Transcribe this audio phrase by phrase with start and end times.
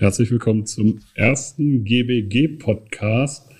[0.00, 3.50] Herzlich willkommen zum ersten GBG-Podcast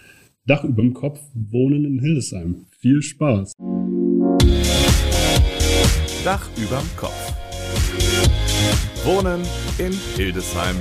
[0.46, 2.64] Dach über dem Kopf, Wohnen in Hildesheim.
[2.70, 3.52] Viel Spaß!
[6.24, 7.12] Dach überm Kopf.
[9.04, 9.42] Wohnen
[9.76, 10.76] in Hildesheim.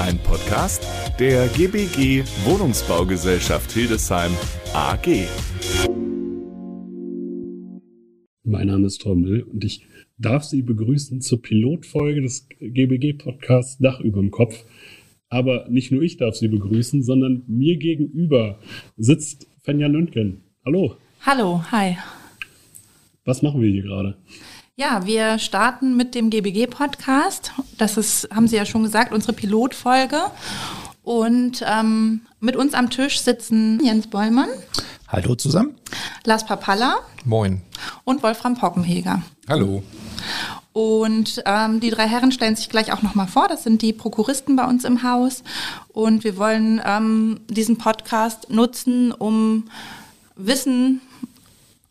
[0.00, 0.84] Ein Podcast
[1.20, 4.32] der GBG Wohnungsbaugesellschaft Hildesheim
[4.74, 5.28] AG.
[8.42, 9.86] Mein Name ist Trommel und ich
[10.20, 14.64] darf Sie begrüßen zur Pilotfolge des GBG-Podcasts Dach über dem Kopf.
[15.28, 18.58] Aber nicht nur ich darf Sie begrüßen, sondern mir gegenüber
[18.96, 20.42] sitzt Fenja Nöntgen.
[20.64, 20.96] Hallo.
[21.24, 21.96] Hallo, hi.
[23.24, 24.16] Was machen wir hier gerade?
[24.76, 27.52] Ja, wir starten mit dem GBG-Podcast.
[27.78, 30.18] Das ist, haben Sie ja schon gesagt, unsere Pilotfolge.
[31.02, 34.48] Und ähm, mit uns am Tisch sitzen Jens Bollmann.
[35.08, 35.74] Hallo zusammen.
[36.24, 36.98] Lars Papalla.
[37.24, 37.62] Moin.
[38.04, 39.22] Und Wolfram Pockenheger.
[39.48, 39.82] Hallo.
[40.72, 43.48] Und ähm, die drei Herren stellen sich gleich auch nochmal vor.
[43.48, 45.42] Das sind die Prokuristen bei uns im Haus.
[45.92, 49.64] Und wir wollen ähm, diesen Podcast nutzen, um
[50.36, 51.00] Wissen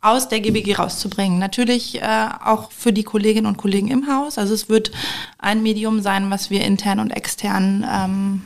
[0.02, 1.40] aus der GBG rauszubringen.
[1.40, 4.38] Natürlich äh, auch für die Kolleginnen und Kollegen im Haus.
[4.38, 4.92] Also es wird
[5.38, 8.42] ein Medium sein, was wir intern und extern ähm,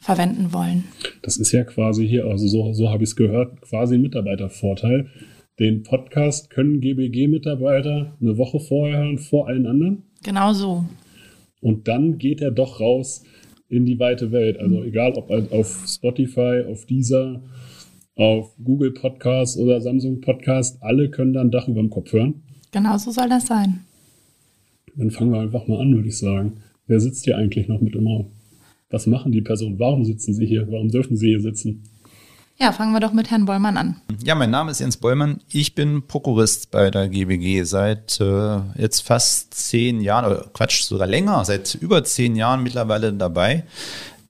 [0.00, 0.84] verwenden wollen.
[1.22, 5.08] Das ist ja quasi hier, also so, so habe ich es gehört, quasi ein Mitarbeitervorteil.
[5.60, 10.04] Den Podcast können GBG-Mitarbeiter eine Woche vorher hören, vor allen anderen.
[10.22, 10.86] Genau so.
[11.60, 13.24] Und dann geht er doch raus
[13.68, 14.58] in die weite Welt.
[14.58, 17.42] Also egal ob auf Spotify, auf Deezer,
[18.14, 22.42] auf Google Podcast oder Samsung Podcast, alle können dann Dach über dem Kopf hören.
[22.72, 23.80] Genau so soll das sein.
[24.96, 26.54] Dann fangen wir einfach mal an, würde ich sagen.
[26.86, 28.30] Wer sitzt hier eigentlich noch mit im Raum?
[28.88, 29.78] Was machen die Personen?
[29.78, 30.72] Warum sitzen sie hier?
[30.72, 31.82] Warum dürfen sie hier sitzen?
[32.62, 34.02] Ja, fangen wir doch mit Herrn Bollmann an.
[34.22, 35.40] Ja, mein Name ist Jens Bollmann.
[35.48, 41.06] Ich bin Prokurist bei der GBG seit äh, jetzt fast zehn Jahren, oder Quatsch, sogar
[41.06, 43.64] länger, seit über zehn Jahren mittlerweile dabei.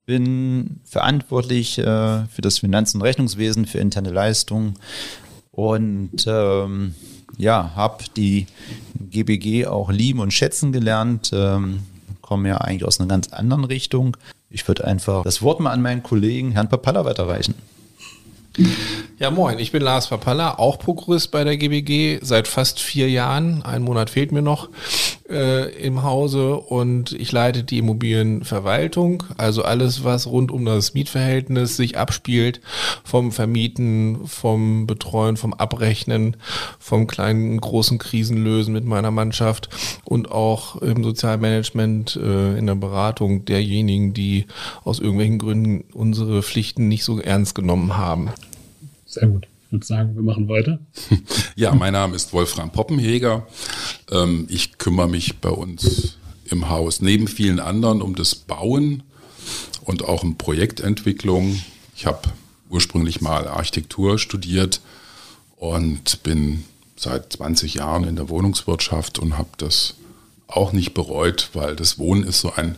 [0.06, 1.82] Bin verantwortlich äh,
[2.26, 4.74] für das Finanz- und Rechnungswesen, für interne Leistungen
[5.50, 6.94] und ähm,
[7.36, 8.46] ja, habe die
[8.94, 11.32] GBG auch lieben und schätzen gelernt.
[11.32, 11.80] Ähm,
[12.20, 14.16] komme ja eigentlich aus einer ganz anderen Richtung.
[14.50, 17.56] Ich würde einfach das Wort mal an meinen Kollegen Herrn Papalla weiterreichen.
[19.18, 23.62] Ja, moin, ich bin Lars Papalla, auch Prokurist bei der GBG seit fast vier Jahren.
[23.62, 24.70] Ein Monat fehlt mir noch
[25.28, 31.76] äh, im Hause und ich leite die Immobilienverwaltung, also alles, was rund um das Mietverhältnis
[31.76, 32.60] sich abspielt,
[33.04, 36.36] vom Vermieten, vom Betreuen, vom Abrechnen,
[36.78, 39.68] vom kleinen, großen Krisenlösen mit meiner Mannschaft
[40.04, 44.46] und auch im Sozialmanagement, äh, in der Beratung derjenigen, die
[44.82, 48.30] aus irgendwelchen Gründen unsere Pflichten nicht so ernst genommen haben.
[49.10, 49.48] Sehr gut.
[49.66, 50.78] Ich würde sagen, wir machen weiter.
[51.56, 53.46] Ja, mein Name ist Wolfram Poppenheger.
[54.10, 56.16] Ähm, ich kümmere mich bei uns
[56.46, 59.02] im Haus neben vielen anderen um das Bauen
[59.82, 61.60] und auch um Projektentwicklung.
[61.94, 62.30] Ich habe
[62.70, 64.80] ursprünglich mal Architektur studiert
[65.56, 66.64] und bin
[66.96, 69.96] seit 20 Jahren in der Wohnungswirtschaft und habe das
[70.46, 72.76] auch nicht bereut, weil das Wohnen ist so ein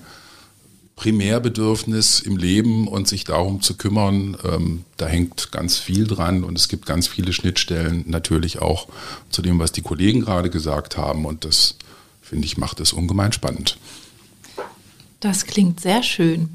[0.96, 6.58] Primärbedürfnis im Leben und sich darum zu kümmern, ähm, da hängt ganz viel dran und
[6.58, 8.88] es gibt ganz viele Schnittstellen natürlich auch
[9.30, 11.76] zu dem, was die Kollegen gerade gesagt haben und das,
[12.20, 13.78] finde ich, macht es ungemein spannend.
[15.22, 16.48] Das klingt sehr schön.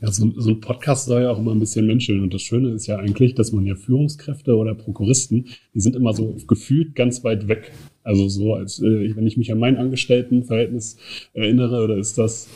[0.00, 2.22] Ja, so, so, ein Podcast soll ja auch immer ein bisschen menscheln.
[2.22, 5.44] Und das Schöne ist ja eigentlich, dass man ja Führungskräfte oder Prokuristen,
[5.74, 7.70] die sind immer so gefühlt ganz weit weg.
[8.04, 10.96] Also so, als äh, wenn ich mich an mein Angestelltenverhältnis
[11.34, 12.48] erinnere, oder ist das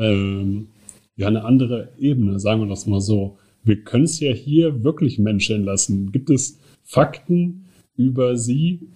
[0.00, 0.68] ähm,
[1.16, 3.38] ja eine andere Ebene, sagen wir das mal so.
[3.62, 6.12] Wir können es ja hier wirklich menscheln lassen.
[6.12, 8.88] Gibt es Fakten über Sie,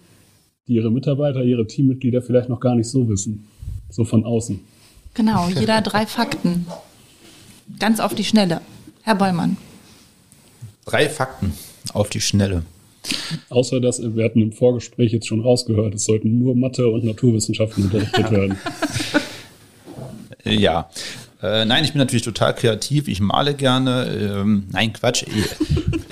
[0.67, 3.45] die Ihre Mitarbeiter, Ihre Teammitglieder vielleicht noch gar nicht so wissen?
[3.89, 4.59] So von außen.
[5.13, 6.65] Genau, jeder drei Fakten.
[7.79, 8.61] Ganz auf die Schnelle.
[9.03, 9.57] Herr Bollmann.
[10.85, 11.53] Drei Fakten
[11.93, 12.63] auf die Schnelle.
[13.49, 17.83] Außer dass wir hatten im Vorgespräch jetzt schon rausgehört, es sollten nur Mathe und Naturwissenschaften
[17.85, 18.57] unterrichtet werden.
[20.45, 20.89] Ja,
[21.41, 23.07] äh, nein, ich bin natürlich total kreativ.
[23.07, 24.05] Ich male gerne.
[24.05, 25.25] Ähm, nein, Quatsch.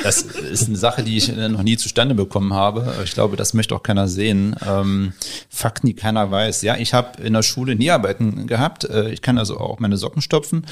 [0.03, 2.93] Das ist eine Sache, die ich noch nie zustande bekommen habe.
[3.05, 4.55] Ich glaube, das möchte auch keiner sehen.
[4.67, 5.13] Ähm,
[5.49, 6.61] Fakten, die keiner weiß.
[6.63, 8.83] Ja, ich habe in der Schule Näharbeiten gehabt.
[8.83, 10.65] Äh, ich kann also auch meine Socken stopfen.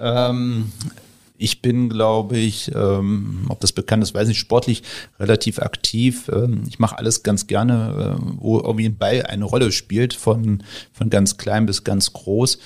[0.00, 0.72] Ähm,
[1.40, 4.82] ich bin, glaube ich, ähm, ob das bekannt ist, weiß nicht, sportlich
[5.20, 6.28] relativ aktiv.
[6.32, 10.64] Ähm, ich mache alles ganz gerne, äh, wo irgendwie ein Ball eine Rolle spielt, von,
[10.92, 12.58] von ganz klein bis ganz groß.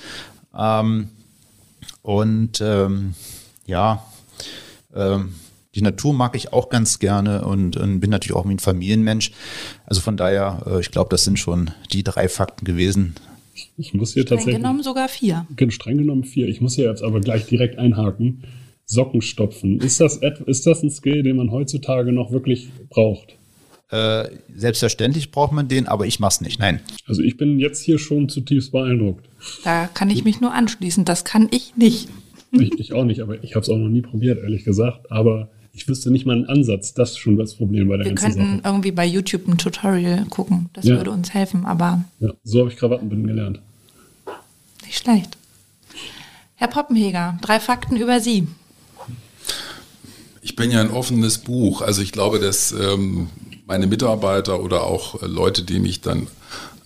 [0.57, 1.09] Ähm,
[2.01, 3.13] und ähm,
[3.65, 4.05] ja,
[4.95, 5.33] ähm,
[5.75, 9.31] die Natur mag ich auch ganz gerne und, und bin natürlich auch ein Familienmensch.
[9.85, 13.15] Also von daher, äh, ich glaube, das sind schon die drei Fakten gewesen,
[13.77, 14.61] Ich muss hier Streng tatsächlich.
[14.61, 15.47] genommen sogar vier.
[15.69, 16.47] Streng genommen vier.
[16.47, 18.43] Ich muss hier jetzt aber gleich direkt einhaken.
[18.85, 19.79] Socken stopfen.
[19.79, 23.37] Ist das, ist das ein Skill, den man heutzutage noch wirklich braucht?
[23.93, 26.59] Äh, selbstverständlich braucht man den, aber ich mach's nicht.
[26.59, 26.79] Nein.
[27.05, 29.25] Also ich bin jetzt hier schon zutiefst beeindruckt.
[29.63, 31.05] Da kann ich mich nur anschließen.
[31.05, 32.09] Das kann ich nicht.
[32.51, 35.11] Ich, ich auch nicht, aber ich habe es auch noch nie probiert, ehrlich gesagt.
[35.11, 36.93] Aber ich wüsste nicht mal einen Ansatz.
[36.95, 38.73] Das ist schon das Problem bei der Wir ganzen könnten Sache.
[38.73, 40.69] irgendwie bei YouTube ein Tutorial gucken.
[40.73, 40.97] Das Ja.
[40.97, 43.59] würde uns helfen, aber Ja, so habe ich Krawattenbinden gelernt.
[44.85, 45.37] nicht schlecht.
[46.55, 48.47] Herr Poppenheger, drei Fakten über Sie.
[50.41, 51.81] Ich bin ja ein offenes Buch.
[51.81, 53.27] Also ich glaube, dass ähm,
[53.65, 56.27] meine Mitarbeiter oder auch äh, Leute, die mich dann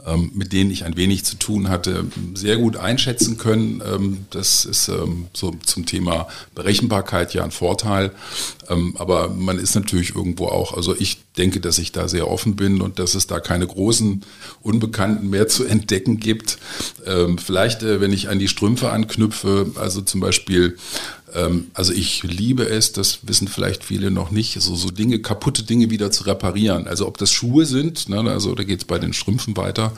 [0.05, 3.83] ähm, mit denen ich ein wenig zu tun hatte, sehr gut einschätzen können.
[3.85, 8.11] Ähm, das ist ähm, so zum Thema Berechenbarkeit ja ein Vorteil.
[8.95, 12.81] Aber man ist natürlich irgendwo auch, also ich denke, dass ich da sehr offen bin
[12.81, 14.23] und dass es da keine großen
[14.61, 16.57] Unbekannten mehr zu entdecken gibt.
[17.05, 20.77] Ähm, vielleicht, äh, wenn ich an die Strümpfe anknüpfe, also zum Beispiel
[21.33, 25.63] ähm, also ich liebe es, das wissen vielleicht viele noch nicht, so, so Dinge, kaputte
[25.63, 26.87] Dinge wieder zu reparieren.
[26.87, 29.93] Also ob das Schuhe sind, ne, also da geht es bei den Strümpfen weiter,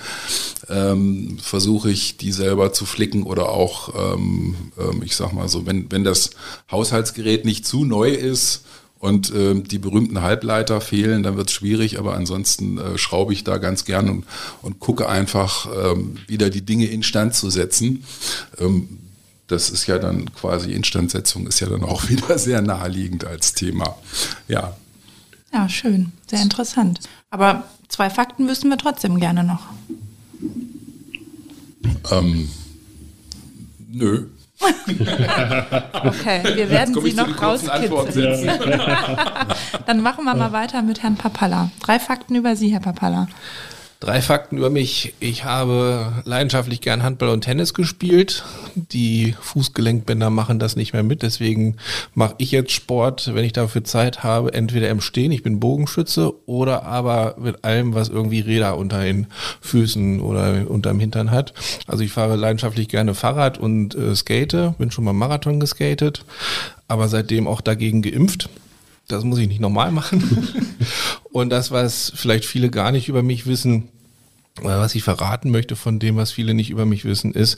[0.69, 5.65] ähm, versuche ich die selber zu flicken oder auch, ähm, ähm, ich sag mal so,
[5.65, 6.31] wenn, wenn das
[6.71, 8.63] Haushaltsgerät nicht zu neu ist,
[8.99, 13.43] und ähm, die berühmten Halbleiter fehlen, dann wird es schwierig, aber ansonsten äh, schraube ich
[13.43, 14.25] da ganz gern und,
[14.61, 18.03] und gucke einfach ähm, wieder die Dinge instand zu setzen.
[18.59, 18.99] Ähm,
[19.47, 23.95] das ist ja dann quasi Instandsetzung ist ja dann auch wieder sehr naheliegend als Thema.
[24.47, 24.75] Ja.
[25.51, 26.11] Ja, schön.
[26.27, 26.99] Sehr interessant.
[27.31, 29.65] Aber zwei Fakten wüssten wir trotzdem gerne noch.
[32.11, 32.49] Ähm,
[33.87, 34.27] nö.
[34.61, 38.49] Okay, wir werden sie noch rauskitzeln.
[39.85, 41.71] Dann machen wir mal weiter mit Herrn Papalla.
[41.81, 43.27] Drei Fakten über Sie, Herr Papalla.
[44.01, 45.13] Drei Fakten über mich.
[45.19, 48.45] Ich habe leidenschaftlich gern Handball und Tennis gespielt.
[48.75, 51.21] Die Fußgelenkbänder machen das nicht mehr mit.
[51.21, 51.75] Deswegen
[52.15, 56.31] mache ich jetzt Sport, wenn ich dafür Zeit habe, entweder im Stehen, ich bin Bogenschütze,
[56.47, 59.27] oder aber mit allem, was irgendwie Räder unter den
[59.59, 61.53] Füßen oder unterm Hintern hat.
[61.85, 66.23] Also ich fahre leidenschaftlich gerne Fahrrad und äh, skate, bin schon mal Marathon geskatet,
[66.87, 68.47] aber seitdem auch dagegen geimpft.
[69.09, 70.47] Das muss ich nicht normal machen.
[71.31, 73.89] Und das, was vielleicht viele gar nicht über mich wissen,
[74.63, 77.57] oder was ich verraten möchte von dem, was viele nicht über mich wissen, ist,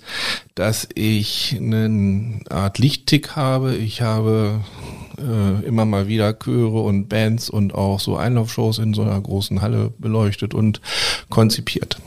[0.56, 3.76] dass ich eine Art Lichttick habe.
[3.76, 4.62] Ich habe
[5.18, 9.62] äh, immer mal wieder Chöre und Bands und auch so Einlaufshows in so einer großen
[9.62, 10.82] Halle beleuchtet und
[11.30, 11.98] konzipiert.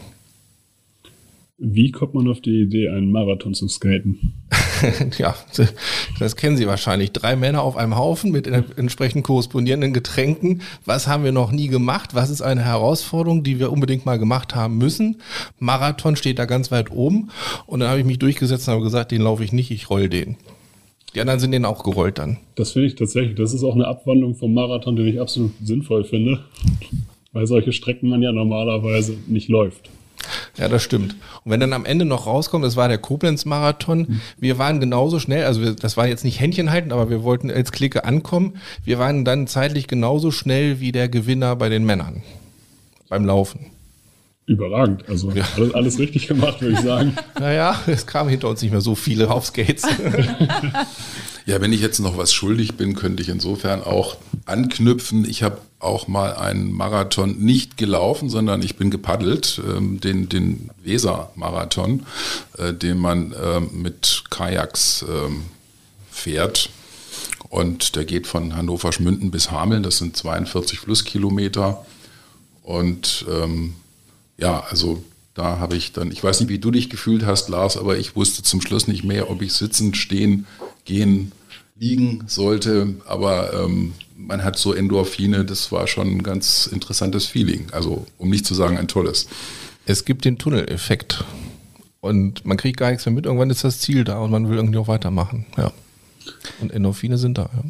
[1.67, 4.35] Wie kommt man auf die Idee, einen Marathon zu skaten?
[5.19, 5.35] ja,
[6.19, 7.13] das kennen Sie wahrscheinlich.
[7.13, 10.61] Drei Männer auf einem Haufen mit entsprechend korrespondierenden Getränken.
[10.85, 12.15] Was haben wir noch nie gemacht?
[12.15, 15.23] Was ist eine Herausforderung, die wir unbedingt mal gemacht haben müssen?
[15.59, 17.31] Marathon steht da ganz weit oben.
[17.67, 20.11] Und dann habe ich mich durchgesetzt und habe gesagt, den laufe ich nicht, ich roll
[20.11, 20.37] den.
[21.15, 22.39] Die anderen sind den auch gerollt dann.
[22.57, 26.05] Das finde ich tatsächlich, das ist auch eine Abwandlung vom Marathon, den ich absolut sinnvoll
[26.05, 26.41] finde.
[27.33, 29.91] Weil solche Strecken man ja normalerweise nicht läuft.
[30.57, 31.15] Ja, das stimmt.
[31.45, 35.45] Und wenn dann am Ende noch rauskommt, das war der Koblenz-Marathon, wir waren genauso schnell,
[35.45, 38.55] also wir, das war jetzt nicht Händchen halten, aber wir wollten als Clique ankommen.
[38.85, 42.23] Wir waren dann zeitlich genauso schnell wie der Gewinner bei den Männern
[43.09, 43.67] beim Laufen.
[44.47, 45.09] Überragend.
[45.09, 47.17] Also alles, alles richtig gemacht, würde ich sagen.
[47.39, 49.85] Naja, es kamen hinter uns nicht mehr so viele auf Skates.
[51.47, 55.29] Ja, wenn ich jetzt noch was schuldig bin, könnte ich insofern auch anknüpfen.
[55.29, 60.71] Ich habe auch mal einen Marathon nicht gelaufen, sondern ich bin gepaddelt, ähm, den, den
[60.83, 62.07] Weser-Marathon,
[62.57, 65.43] äh, den man ähm, mit Kajaks ähm,
[66.11, 66.71] fährt.
[67.51, 71.85] Und der geht von Hannover-Schmünden bis Hameln, das sind 42 Flusskilometer.
[72.63, 73.75] Und ähm,
[74.39, 77.77] ja, also da habe ich dann, ich weiß nicht, wie du dich gefühlt hast, Lars,
[77.77, 80.47] aber ich wusste zum Schluss nicht mehr, ob ich sitzen, stehen,
[80.85, 81.33] gehen,
[81.77, 82.95] liegen sollte.
[83.07, 87.67] Aber ähm, man hat so Endorphine, das war schon ein ganz interessantes Feeling.
[87.73, 89.29] Also, um nicht zu sagen, ein tolles.
[89.87, 91.25] Es gibt den Tunneleffekt.
[92.01, 93.25] Und man kriegt gar nichts mehr mit.
[93.25, 95.47] Irgendwann ist das Ziel da und man will irgendwie auch weitermachen.
[95.57, 95.73] Ja.
[96.61, 97.49] Und Endorphine sind da.
[97.55, 97.63] Ja.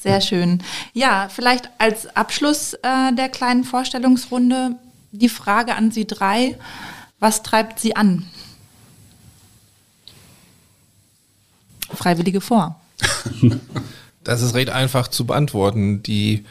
[0.00, 0.62] Sehr schön.
[0.92, 4.76] Ja, vielleicht als Abschluss äh, der kleinen Vorstellungsrunde
[5.12, 6.56] die Frage an Sie drei.
[7.18, 8.24] Was treibt Sie an?
[11.98, 12.80] Freiwillige vor.
[14.24, 16.02] Das ist recht einfach zu beantworten.
[16.02, 16.44] Die,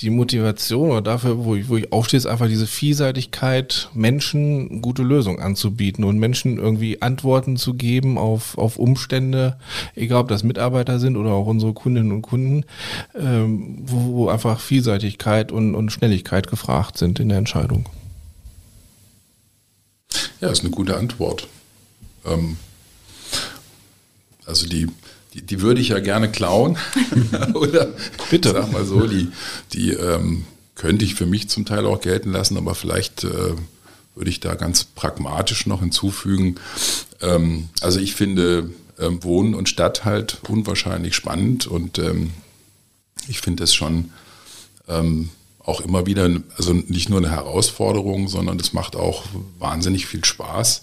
[0.00, 5.02] die Motivation oder dafür, wo ich, wo ich aufstehe, ist einfach diese Vielseitigkeit, Menschen gute
[5.02, 9.56] Lösungen anzubieten und Menschen irgendwie Antworten zu geben auf, auf Umstände,
[9.94, 12.66] egal ob das Mitarbeiter sind oder auch unsere Kundinnen und Kunden,
[13.18, 17.86] ähm, wo, wo einfach Vielseitigkeit und, und Schnelligkeit gefragt sind in der Entscheidung.
[20.42, 21.48] Ja, ist eine gute Antwort.
[22.26, 22.58] Ähm,
[24.48, 24.88] also die,
[25.34, 26.78] die, die, würde ich ja gerne klauen.
[27.54, 27.88] Oder
[28.30, 29.28] bitte, sag mal so, die,
[29.72, 33.54] die ähm, könnte ich für mich zum Teil auch gelten lassen, aber vielleicht äh,
[34.14, 36.56] würde ich da ganz pragmatisch noch hinzufügen.
[37.20, 42.30] Ähm, also ich finde ähm, Wohnen und Stadt halt unwahrscheinlich spannend und ähm,
[43.28, 44.10] ich finde es schon
[44.88, 45.28] ähm,
[45.62, 49.24] auch immer wieder, also nicht nur eine Herausforderung, sondern es macht auch
[49.58, 50.80] wahnsinnig viel Spaß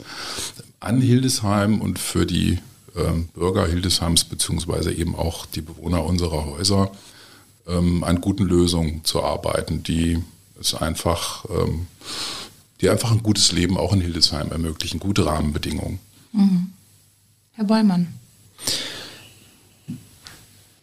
[0.79, 2.59] an Hildesheim und für die
[3.33, 6.91] Bürger Hildesheims beziehungsweise eben auch die Bewohner unserer Häuser
[7.67, 10.21] ähm, an guten Lösungen zu arbeiten, die
[10.59, 11.87] es einfach, ähm,
[12.81, 15.99] die einfach ein gutes Leben auch in Hildesheim ermöglichen, gute Rahmenbedingungen.
[16.31, 16.73] Mhm.
[17.53, 18.07] Herr Bollmann.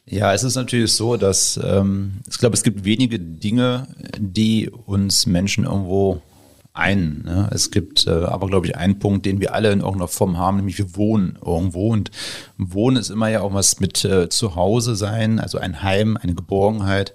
[0.06, 3.86] Ja, es ist natürlich so, dass ähm, ich glaube, es gibt wenige Dinge,
[4.18, 6.20] die uns Menschen irgendwo
[6.74, 7.22] ein.
[7.24, 7.50] Ne?
[7.52, 10.56] Es gibt äh, aber, glaube ich, einen Punkt, den wir alle in irgendeiner Form haben,
[10.56, 11.88] nämlich wir wohnen irgendwo.
[11.88, 12.10] Und
[12.56, 17.12] Wohnen ist immer ja auch was mit äh, Zuhause sein, also ein Heim, eine Geborgenheit.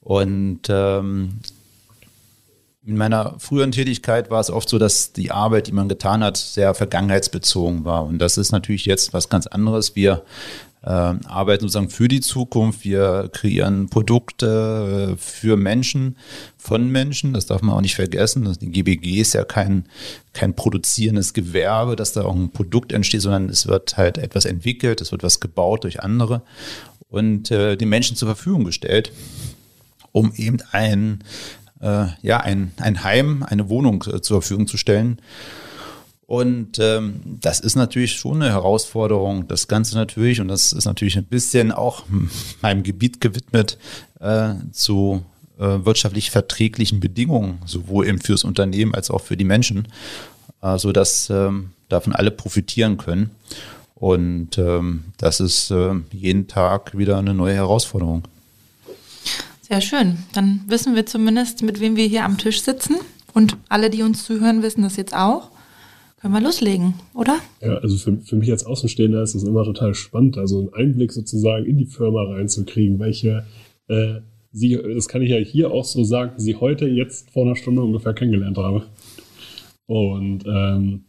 [0.00, 1.40] Und ähm,
[2.86, 6.36] in meiner früheren Tätigkeit war es oft so, dass die Arbeit, die man getan hat,
[6.36, 8.04] sehr vergangenheitsbezogen war.
[8.04, 9.96] Und das ist natürlich jetzt was ganz anderes.
[9.96, 10.22] Wir
[10.82, 12.84] äh, arbeiten sozusagen für die Zukunft.
[12.84, 16.16] Wir kreieren Produkte äh, für Menschen,
[16.56, 17.32] von Menschen.
[17.32, 18.56] Das darf man auch nicht vergessen.
[18.60, 19.86] Die GBG ist ja kein,
[20.32, 25.00] kein produzierendes Gewerbe, dass da auch ein Produkt entsteht, sondern es wird halt etwas entwickelt,
[25.00, 26.42] es wird was gebaut durch andere
[27.08, 29.12] und äh, den Menschen zur Verfügung gestellt,
[30.12, 31.24] um eben ein,
[31.80, 35.20] äh, ja, ein, ein Heim, eine Wohnung äh, zur Verfügung zu stellen.
[36.26, 41.16] Und ähm, das ist natürlich schon eine Herausforderung, das Ganze natürlich, und das ist natürlich
[41.16, 42.04] ein bisschen auch
[42.62, 43.78] meinem Gebiet gewidmet,
[44.20, 45.22] äh, zu
[45.58, 49.86] äh, wirtschaftlich verträglichen Bedingungen, sowohl eben fürs Unternehmen als auch für die Menschen,
[50.62, 53.30] äh, sodass ähm, davon alle profitieren können.
[53.94, 58.24] Und ähm, das ist äh, jeden Tag wieder eine neue Herausforderung.
[59.62, 60.18] Sehr schön.
[60.32, 62.96] Dann wissen wir zumindest, mit wem wir hier am Tisch sitzen.
[63.32, 65.50] Und alle, die uns zuhören, wissen das jetzt auch.
[66.20, 67.38] Können wir loslegen, oder?
[67.60, 71.12] Ja, also für, für mich als Außenstehender ist es immer total spannend, also einen Einblick
[71.12, 73.44] sozusagen in die Firma reinzukriegen, welche
[73.88, 74.20] äh,
[74.50, 77.82] sie, das kann ich ja hier auch so sagen, sie heute jetzt vor einer Stunde
[77.82, 78.86] ungefähr kennengelernt habe.
[79.86, 81.04] Und ähm,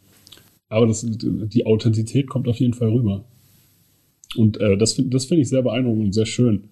[0.69, 3.23] aber das, die Authentizität kommt auf jeden Fall rüber.
[4.35, 6.65] Und äh, das, das finde ich sehr beeindruckend und sehr schön.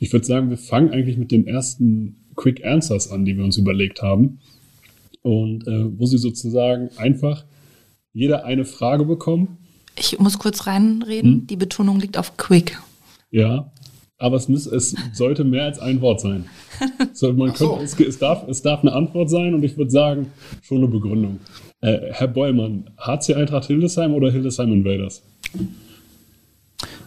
[0.00, 3.56] Ich würde sagen, wir fangen eigentlich mit den ersten Quick Answers an, die wir uns
[3.56, 4.40] überlegt haben.
[5.22, 7.46] Und äh, wo sie sozusagen einfach
[8.14, 9.58] jeder eine Frage bekommen.
[9.96, 11.32] Ich muss kurz reinreden.
[11.32, 11.46] Hm?
[11.46, 12.80] Die Betonung liegt auf Quick.
[13.30, 13.70] Ja,
[14.16, 16.46] aber es, muss, es sollte mehr als ein Wort sein.
[17.12, 17.76] So, man so.
[17.76, 20.88] könnte, es, es, darf, es darf eine Antwort sein und ich würde sagen, schon eine
[20.88, 21.38] Begründung.
[21.80, 25.22] Äh, Herr Bollmann, HC Eintracht Hildesheim oder Hildesheim Invaders?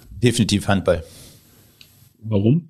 [0.10, 1.04] Definitiv Handball.
[2.22, 2.70] Warum?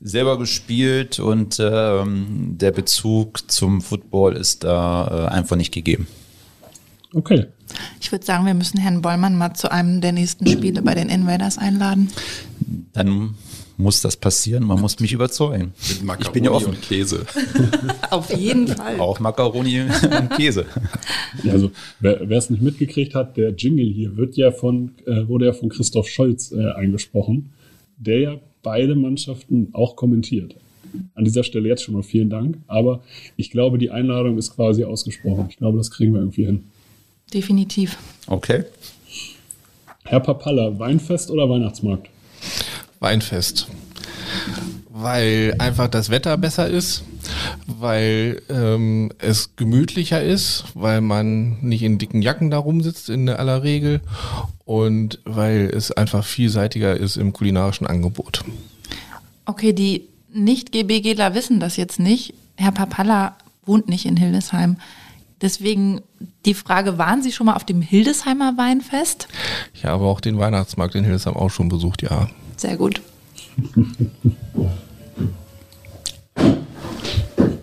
[0.00, 6.06] selber gespielt und ähm, der Bezug zum Football ist da äh, einfach nicht gegeben.
[7.14, 7.46] Okay.
[8.00, 11.08] Ich würde sagen, wir müssen Herrn Bollmann mal zu einem der nächsten Spiele bei den
[11.08, 12.10] Invaders einladen.
[12.92, 13.34] Dann
[13.80, 14.64] muss das passieren.
[14.64, 15.72] Man muss mich überzeugen.
[16.20, 16.70] Ich bin ja offen.
[16.70, 17.26] und Käse.
[18.10, 19.00] Auf jeden Fall.
[19.00, 20.66] Auch Macaroni und Käse.
[21.42, 25.46] Ja, also wer es nicht mitgekriegt hat, der Jingle hier wird ja von, äh, wurde
[25.46, 27.50] ja von Christoph Scholz äh, eingesprochen,
[27.96, 30.56] der ja beide Mannschaften auch kommentiert.
[31.14, 32.58] An dieser Stelle jetzt schon mal vielen Dank.
[32.66, 33.02] Aber
[33.36, 35.46] ich glaube, die Einladung ist quasi ausgesprochen.
[35.48, 36.64] Ich glaube, das kriegen wir irgendwie hin.
[37.32, 37.96] Definitiv.
[38.26, 38.64] Okay.
[40.04, 42.08] Herr Papalla, Weinfest oder Weihnachtsmarkt?
[42.98, 43.68] Weinfest.
[44.88, 47.04] Weil einfach das Wetter besser ist,
[47.66, 53.62] weil ähm, es gemütlicher ist, weil man nicht in dicken Jacken da rumsitzt in aller
[53.62, 54.00] Regel
[54.64, 58.44] und weil es einfach vielseitiger ist im kulinarischen Angebot.
[59.46, 62.34] Okay, die Nicht-GBGler wissen das jetzt nicht.
[62.56, 64.76] Herr Papalla wohnt nicht in Hildesheim.
[65.42, 66.00] Deswegen
[66.44, 69.28] die Frage, waren Sie schon mal auf dem Hildesheimer Weinfest?
[69.74, 72.28] Ich habe auch den Weihnachtsmarkt in Hildesheim auch schon besucht, ja.
[72.56, 73.00] Sehr gut.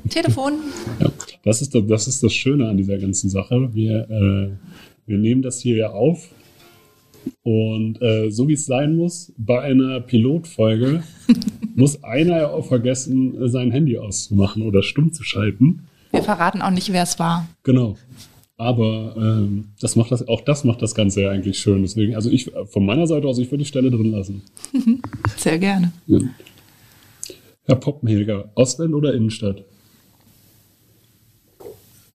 [0.10, 0.54] Telefon.
[1.00, 1.12] Ja,
[1.44, 3.70] das, ist das, das ist das Schöne an dieser ganzen Sache.
[3.74, 4.50] Wir, äh,
[5.06, 6.30] wir nehmen das hier ja auf.
[7.44, 11.04] Und äh, so wie es sein muss, bei einer Pilotfolge
[11.76, 15.88] muss einer ja auch vergessen, sein Handy auszumachen oder stumm zu schalten.
[16.18, 17.48] Wir verraten auch nicht, wer es war.
[17.64, 17.96] Genau.
[18.58, 21.84] Aber ähm, das macht das, auch das macht das Ganze ja eigentlich schön.
[21.84, 24.42] Deswegen, also ich von meiner Seite aus, ich würde die Stelle drin lassen.
[25.38, 25.92] Sehr gerne.
[26.08, 26.20] Ja.
[27.66, 29.64] Herr Poppenheger, Ostend oder Innenstadt?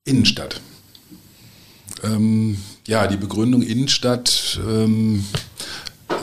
[0.05, 0.61] Innenstadt.
[2.03, 2.57] Ähm,
[2.89, 5.25] ja, die Begründung Innenstadt, ähm,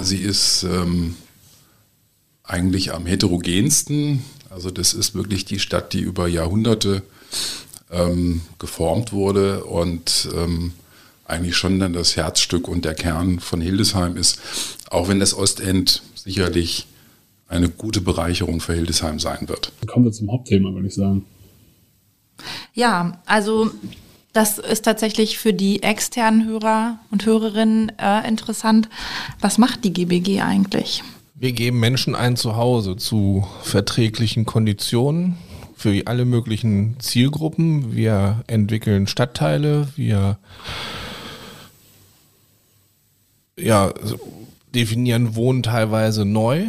[0.01, 1.15] sie ist ähm,
[2.43, 4.21] eigentlich am heterogensten.
[4.50, 7.03] Also das ist wirklich die Stadt, die über Jahrhunderte
[7.91, 10.74] ähm, geformt wurde und ähm,
[11.25, 14.39] eigentlich schon dann das Herzstück und der Kern von Hildesheim ist,
[14.89, 16.88] auch wenn das Ostend sicherlich
[17.48, 19.72] eine gute Bereicherung für Hildesheim sein wird.
[19.88, 21.25] Kommen wir zum Hauptthema, würde ich sagen.
[22.74, 23.72] Ja, also
[24.34, 28.88] das ist tatsächlich für die externen Hörer und Hörerinnen äh, interessant.
[29.41, 31.03] Was macht die GBG eigentlich?
[31.36, 35.38] Wir geben Menschen ein Zuhause zu verträglichen Konditionen
[35.79, 37.95] für alle möglichen Zielgruppen.
[37.95, 40.38] Wir entwickeln Stadtteile, wir
[43.57, 43.93] ja,
[44.75, 46.65] definieren Wohnen teilweise neu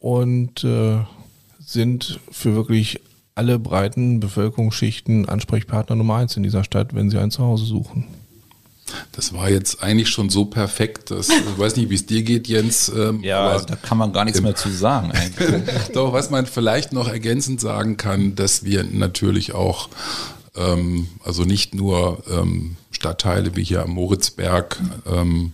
[0.00, 0.98] und äh,
[1.60, 3.00] sind für wirklich
[3.36, 8.08] alle breiten Bevölkerungsschichten Ansprechpartner Nummer eins in dieser Stadt, wenn sie ein Zuhause suchen.
[9.12, 12.48] Das war jetzt eigentlich schon so perfekt, dass ich weiß nicht, wie es dir geht,
[12.48, 12.90] Jens.
[12.94, 15.12] Ähm, ja, also da kann man gar nichts mehr zu sagen.
[15.94, 19.88] Doch, was man vielleicht noch ergänzend sagen kann, dass wir natürlich auch,
[20.56, 25.52] ähm, also nicht nur ähm, Stadtteile wie hier am Moritzberg, ähm,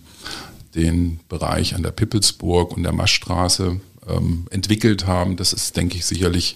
[0.75, 3.79] den Bereich an der Pippelsburg und der Maschstraße
[4.09, 5.35] ähm, entwickelt haben.
[5.35, 6.55] Das ist, denke ich, sicherlich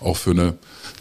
[0.00, 0.54] auch für eine,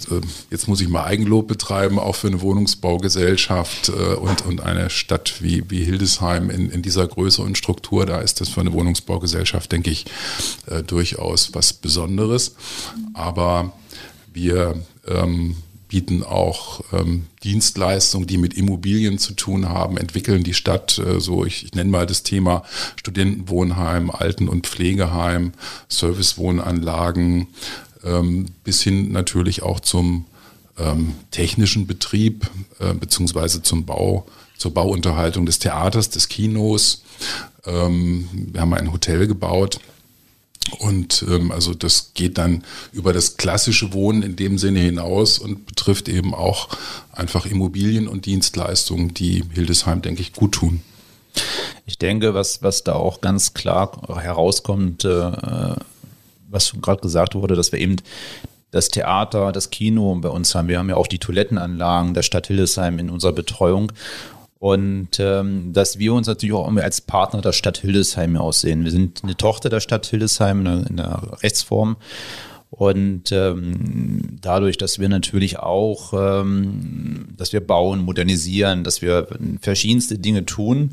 [0.09, 4.89] äh, jetzt muss ich mal Eigenlob betreiben, auch für eine Wohnungsbaugesellschaft äh, und, und eine
[4.89, 8.73] Stadt wie, wie Hildesheim in, in dieser Größe und Struktur, da ist das für eine
[8.73, 10.05] Wohnungsbaugesellschaft, denke ich,
[10.67, 12.55] äh, durchaus was Besonderes.
[13.13, 13.73] Aber
[14.33, 14.75] wir
[15.07, 15.55] ähm,
[15.91, 21.45] bieten auch ähm, Dienstleistungen, die mit Immobilien zu tun haben, entwickeln die Stadt äh, so,
[21.45, 22.63] ich, ich nenne mal das Thema
[22.95, 25.51] Studentenwohnheim, Alten- und Pflegeheim,
[25.89, 27.47] Servicewohnanlagen,
[28.05, 30.27] ähm, bis hin natürlich auch zum
[30.79, 34.25] ähm, technischen Betrieb äh, beziehungsweise zum Bau,
[34.57, 37.03] zur Bauunterhaltung des Theaters, des Kinos.
[37.65, 39.81] Ähm, wir haben ein Hotel gebaut
[40.79, 45.65] und ähm, also das geht dann über das klassische Wohnen in dem Sinne hinaus und
[45.65, 46.69] betrifft eben auch
[47.11, 50.81] einfach Immobilien und Dienstleistungen, die Hildesheim, denke ich, gut tun.
[51.85, 55.75] Ich denke, was, was da auch ganz klar herauskommt, äh,
[56.49, 57.97] was gerade gesagt wurde, dass wir eben
[58.71, 60.67] das Theater, das Kino bei uns haben.
[60.67, 63.91] Wir haben ja auch die Toilettenanlagen der Stadt Hildesheim in unserer Betreuung.
[64.61, 68.83] Und ähm, dass wir uns natürlich auch als Partner der Stadt Hildesheim aussehen.
[68.83, 71.97] Wir sind eine Tochter der Stadt Hildesheim in der, in der Rechtsform.
[72.69, 79.29] Und ähm, dadurch, dass wir natürlich auch, ähm, dass wir bauen, modernisieren, dass wir
[79.61, 80.91] verschiedenste Dinge tun,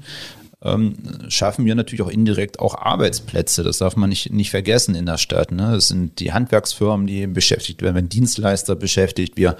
[0.60, 0.96] ähm,
[1.28, 3.62] schaffen wir natürlich auch indirekt auch Arbeitsplätze.
[3.62, 5.52] Das darf man nicht, nicht vergessen in der Stadt.
[5.52, 5.70] Ne?
[5.72, 9.36] Das sind die Handwerksfirmen, die beschäftigt werden, wenn Dienstleister beschäftigt.
[9.36, 9.56] Wir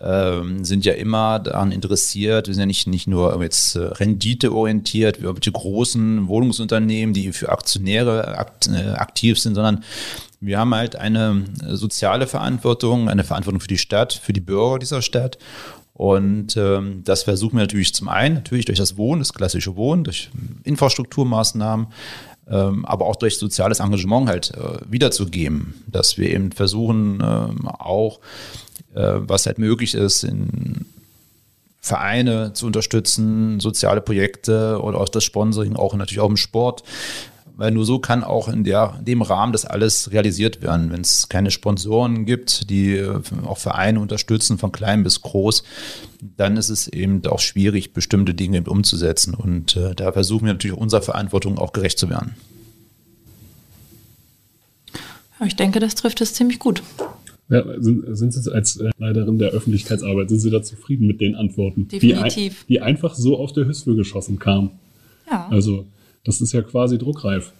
[0.00, 2.46] ähm, sind ja immer daran interessiert.
[2.46, 7.50] Wir sind ja nicht, nicht nur jetzt äh, renditeorientiert, wir die großen Wohnungsunternehmen, die für
[7.50, 9.84] Aktionäre akt, äh, aktiv sind, sondern
[10.40, 15.02] wir haben halt eine soziale Verantwortung, eine Verantwortung für die Stadt, für die Bürger dieser
[15.02, 15.36] Stadt.
[16.00, 20.02] Und ähm, das versuchen wir natürlich zum einen, natürlich durch das Wohnen, das klassische Wohnen,
[20.02, 20.30] durch
[20.64, 21.88] Infrastrukturmaßnahmen,
[22.48, 28.20] ähm, aber auch durch soziales Engagement halt äh, wiederzugeben, dass wir eben versuchen, ähm, auch,
[28.94, 30.86] äh, was halt möglich ist, in
[31.82, 36.82] Vereine zu unterstützen, soziale Projekte oder auch das Sponsoring, auch natürlich auch im Sport,
[37.60, 40.90] weil nur so kann auch in, der, in dem Rahmen das alles realisiert werden.
[40.90, 45.62] Wenn es keine Sponsoren gibt, die äh, auch Vereine unterstützen, von klein bis groß,
[46.38, 49.34] dann ist es eben auch schwierig, bestimmte Dinge umzusetzen.
[49.34, 52.34] Und äh, da versuchen wir natürlich unserer Verantwortung auch gerecht zu werden.
[55.44, 56.82] Ich denke, das trifft es ziemlich gut.
[57.50, 61.34] Ja, sind, sind Sie als äh, Leiterin der Öffentlichkeitsarbeit, sind Sie da zufrieden mit den
[61.34, 61.88] Antworten?
[61.88, 62.64] Definitiv.
[62.68, 64.70] Die, die einfach so auf der Hüfte geschossen kamen.
[65.30, 65.46] Ja.
[65.50, 65.84] Also
[66.24, 67.52] das ist ja quasi druckreif.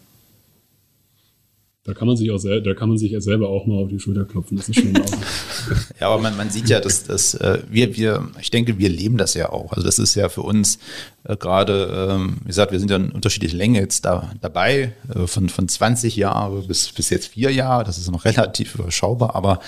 [1.85, 3.89] Da kann man sich auch sel da kann man sich ja selber auch mal auf
[3.89, 4.59] die Schulter klopfen.
[4.59, 4.93] Das ist schon
[6.01, 9.17] ja, aber man, man sieht ja, dass, dass äh, wir, wir, ich denke, wir leben
[9.17, 9.73] das ja auch.
[9.73, 10.79] Also das ist ja für uns
[11.25, 15.27] äh, gerade, ähm, wie gesagt, wir sind ja in unterschiedlicher Länge jetzt da dabei, äh,
[15.27, 17.85] von, von 20 Jahre bis, bis jetzt vier Jahre.
[17.85, 19.61] Das ist noch relativ überschaubar, aber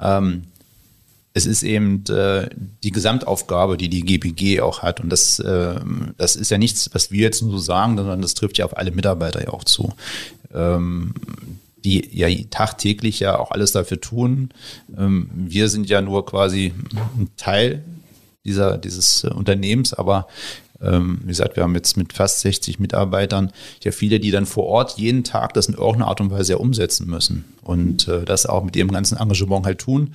[0.00, 0.42] ähm,
[1.38, 2.50] es ist eben äh,
[2.82, 5.00] die Gesamtaufgabe, die die GPG auch hat.
[5.00, 5.76] Und das, äh,
[6.16, 8.76] das ist ja nichts, was wir jetzt nur so sagen, sondern das trifft ja auf
[8.76, 9.94] alle Mitarbeiter ja auch zu.
[10.52, 11.14] Ähm,
[11.84, 14.50] die ja tagtäglich ja auch alles dafür tun.
[14.96, 16.74] Ähm, wir sind ja nur quasi
[17.16, 17.84] ein Teil
[18.44, 20.26] dieser, dieses äh, Unternehmens, aber
[20.80, 24.66] ähm, wie gesagt, wir haben jetzt mit fast 60 Mitarbeitern ja viele, die dann vor
[24.66, 28.46] Ort jeden Tag das in irgendeiner Art und Weise ja umsetzen müssen und äh, das
[28.46, 30.14] auch mit ihrem ganzen Engagement halt tun.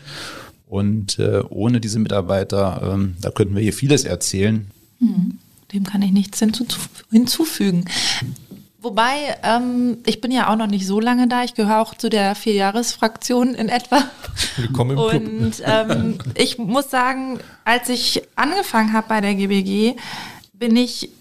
[0.74, 4.72] Und äh, ohne diese Mitarbeiter, ähm, da könnten wir hier vieles erzählen.
[5.72, 6.66] Dem kann ich nichts hinzu
[7.12, 7.86] hinzufügen.
[8.82, 11.44] Wobei, ähm, ich bin ja auch noch nicht so lange da.
[11.44, 14.04] Ich gehöre auch zu der Vierjahresfraktion in etwa.
[14.58, 15.14] Willkommen im Club.
[15.14, 19.96] Und ähm, ich muss sagen, als ich angefangen habe bei der GBG,
[20.54, 21.12] bin ich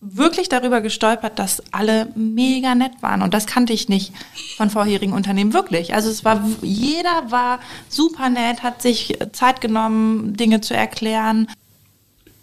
[0.00, 3.22] wirklich darüber gestolpert, dass alle mega nett waren.
[3.22, 4.12] Und das kannte ich nicht
[4.56, 5.94] von vorherigen Unternehmen, wirklich.
[5.94, 7.58] Also es war, jeder war
[7.88, 11.48] super nett, hat sich Zeit genommen, Dinge zu erklären.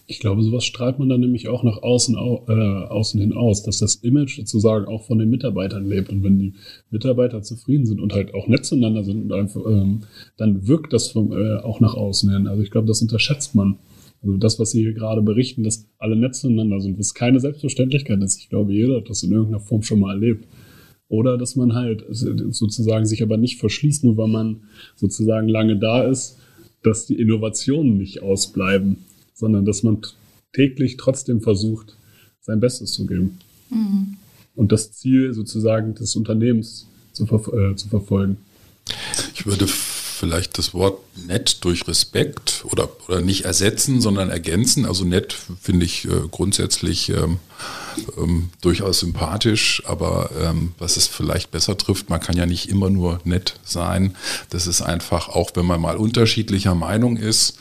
[0.08, 3.64] Ich glaube, sowas strahlt man dann nämlich auch nach außen, au- äh, außen hin aus,
[3.64, 6.10] dass das Image sozusagen auch von den Mitarbeitern lebt.
[6.10, 6.54] Und wenn die
[6.92, 10.02] Mitarbeiter zufrieden sind und halt auch nett zueinander sind, und einfach, ähm,
[10.38, 12.48] dann wirkt das vom, äh, auch nach außen hin.
[12.48, 13.80] Also ich glaube, das unterschätzt man.
[14.26, 18.22] Also das, was Sie hier gerade berichten, dass alle nett zueinander sind, was keine Selbstverständlichkeit
[18.24, 18.40] ist.
[18.40, 20.48] Ich glaube, jeder hat das in irgendeiner Form schon mal erlebt.
[21.08, 24.62] Oder dass man halt sozusagen sich aber nicht verschließt, nur weil man
[24.96, 26.40] sozusagen lange da ist,
[26.82, 28.98] dass die Innovationen nicht ausbleiben,
[29.36, 30.00] sondern dass man
[30.54, 31.96] täglich trotzdem versucht,
[32.42, 33.38] sein Bestes zu geben.
[34.56, 38.38] Und das Ziel sozusagen des Unternehmens zu, verf äh, zu verfolgen.
[39.36, 39.68] Ich würde
[40.26, 44.88] vielleicht das Wort nett durch Respekt oder, oder nicht ersetzen, sondern ergänzen.
[44.88, 47.38] Also nett finde ich äh, grundsätzlich ähm,
[48.18, 52.90] ähm, durchaus sympathisch, aber ähm, was es vielleicht besser trifft, man kann ja nicht immer
[52.90, 54.16] nur nett sein.
[54.50, 57.60] Das ist einfach, auch wenn man mal unterschiedlicher Meinung ist,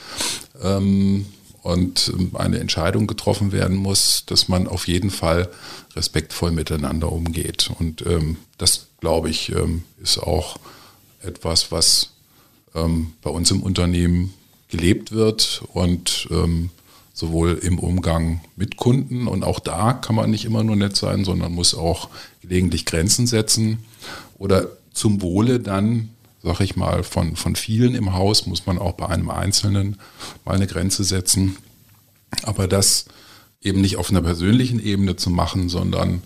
[0.63, 1.27] ähm,
[1.63, 5.49] und ähm, eine Entscheidung getroffen werden muss, dass man auf jeden Fall
[5.97, 7.71] respektvoll miteinander umgeht.
[7.79, 10.57] Und ähm, das, glaube ich, ähm, ist auch
[11.23, 12.14] etwas, was
[12.75, 14.35] ähm, bei uns im Unternehmen
[14.69, 16.71] gelebt wird und ähm,
[17.13, 21.25] sowohl im Umgang mit Kunden und auch da kann man nicht immer nur nett sein,
[21.25, 22.09] sondern muss auch
[22.43, 23.79] gelegentlich Grenzen setzen
[24.37, 26.11] oder zum Wohle dann,
[26.43, 29.97] sag ich mal, von, von vielen im Haus muss man auch bei einem Einzelnen
[30.45, 31.57] mal eine Grenze setzen.
[32.43, 33.07] Aber das
[33.63, 36.23] eben nicht auf einer persönlichen Ebene zu machen, sondern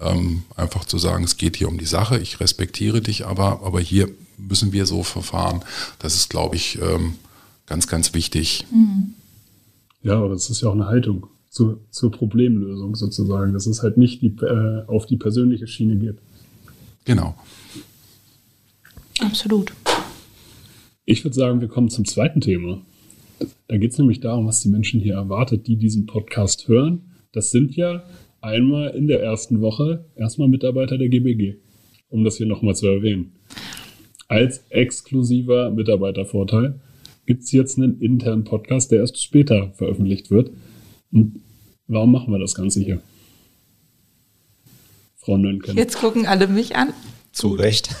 [0.00, 3.80] ähm, einfach zu sagen, es geht hier um die Sache, ich respektiere dich, aber, aber
[3.80, 5.62] hier müssen wir so verfahren.
[5.98, 7.14] Das ist, glaube ich, ähm,
[7.66, 8.64] ganz, ganz wichtig.
[10.02, 13.96] Ja, aber das ist ja auch eine Haltung zu, zur Problemlösung sozusagen, dass es halt
[13.96, 16.18] nicht die, äh, auf die persönliche Schiene geht.
[17.04, 17.34] Genau.
[19.20, 19.72] Absolut.
[21.04, 22.82] Ich würde sagen, wir kommen zum zweiten Thema.
[23.68, 27.12] Da geht es nämlich darum, was die Menschen hier erwartet, die diesen Podcast hören.
[27.32, 28.02] Das sind ja
[28.40, 31.56] einmal in der ersten Woche erstmal Mitarbeiter der GBG,
[32.08, 33.35] um das hier nochmal zu erwähnen.
[34.28, 36.80] Als exklusiver Mitarbeitervorteil
[37.26, 40.50] gibt es jetzt einen internen Podcast, der erst später veröffentlicht wird.
[41.12, 41.40] Und
[41.86, 43.00] warum machen wir das Ganze hier?
[45.16, 45.76] Frau Nönken.
[45.76, 46.92] Jetzt gucken alle mich an.
[47.32, 47.90] Zu Recht.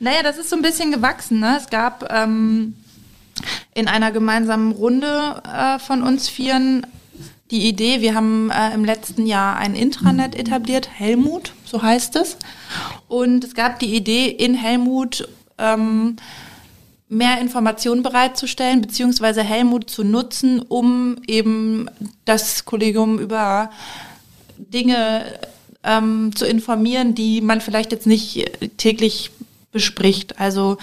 [0.00, 1.40] Naja, das ist so ein bisschen gewachsen.
[1.40, 1.56] Ne?
[1.56, 2.74] Es gab ähm,
[3.74, 6.86] in einer gemeinsamen Runde äh, von uns Vieren
[7.50, 12.36] die Idee, wir haben äh, im letzten Jahr ein Intranet etabliert, Helmut, so heißt es.
[13.08, 16.14] Und es gab die Idee, in Helmut ähm,
[17.08, 21.90] mehr Informationen bereitzustellen, beziehungsweise Helmut zu nutzen, um eben
[22.24, 23.70] das Kollegium über
[24.56, 25.24] Dinge
[25.82, 29.32] ähm, zu informieren, die man vielleicht jetzt nicht täglich
[29.72, 30.38] bespricht.
[30.38, 30.78] Also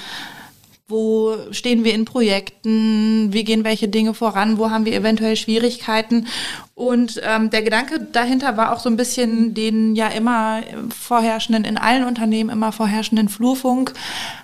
[0.91, 6.27] wo stehen wir in Projekten, wie gehen welche Dinge voran, wo haben wir eventuell Schwierigkeiten.
[6.75, 10.61] Und ähm, der Gedanke dahinter war auch so ein bisschen den ja immer
[10.95, 13.93] vorherrschenden, in allen Unternehmen immer vorherrschenden Flurfunk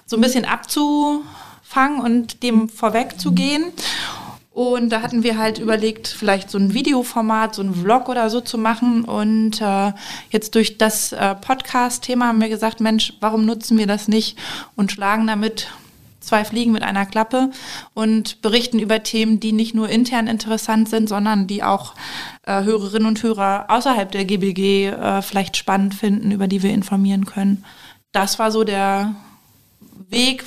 [0.05, 3.65] so ein bisschen abzufangen und dem vorwegzugehen.
[4.57, 8.41] Und da hatten wir halt überlegt, vielleicht so ein Videoformat, so ein Vlog oder so
[8.41, 9.03] zu machen.
[9.03, 9.93] Und äh,
[10.31, 14.35] jetzt durch das äh, Podcast-Thema haben wir gesagt, Mensch, warum nutzen wir das nicht
[14.75, 15.67] und schlagen damit
[16.27, 17.49] zwei Fliegen mit einer Klappe
[17.93, 21.95] und berichten über Themen, die nicht nur intern interessant sind, sondern die auch
[22.43, 27.25] äh, Hörerinnen und Hörer außerhalb der GBG äh, vielleicht spannend finden, über die wir informieren
[27.25, 27.63] können.
[28.11, 29.15] Das war so der
[30.09, 30.43] Weg,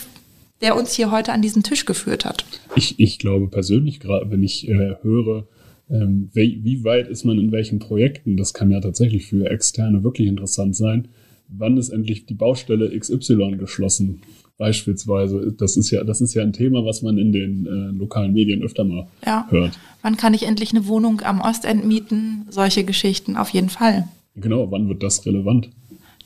[0.61, 2.45] der uns hier heute an diesen Tisch geführt hat.
[2.77, 5.47] Ich, ich glaube persönlich, gerade wenn ich äh, höre,
[5.91, 10.05] ähm, wie, wie weit ist man in welchen Projekten, das kann ja tatsächlich für Externe
[10.05, 11.09] wirklich interessant sein.
[11.49, 14.23] Wann ist endlich die Baustelle XY geschlossen?
[14.61, 15.53] Beispielsweise.
[15.59, 18.63] Das ist ja, das ist ja ein Thema, was man in den äh, lokalen Medien
[18.63, 19.47] öfter mal Ja.
[19.49, 19.79] hört.
[20.03, 22.47] Wann kann ich endlich eine Wohnung am Ostend mieten?
[22.51, 24.07] Solche Geschichten auf jeden Fall.
[24.37, 25.71] Genau, wann wird das relevant?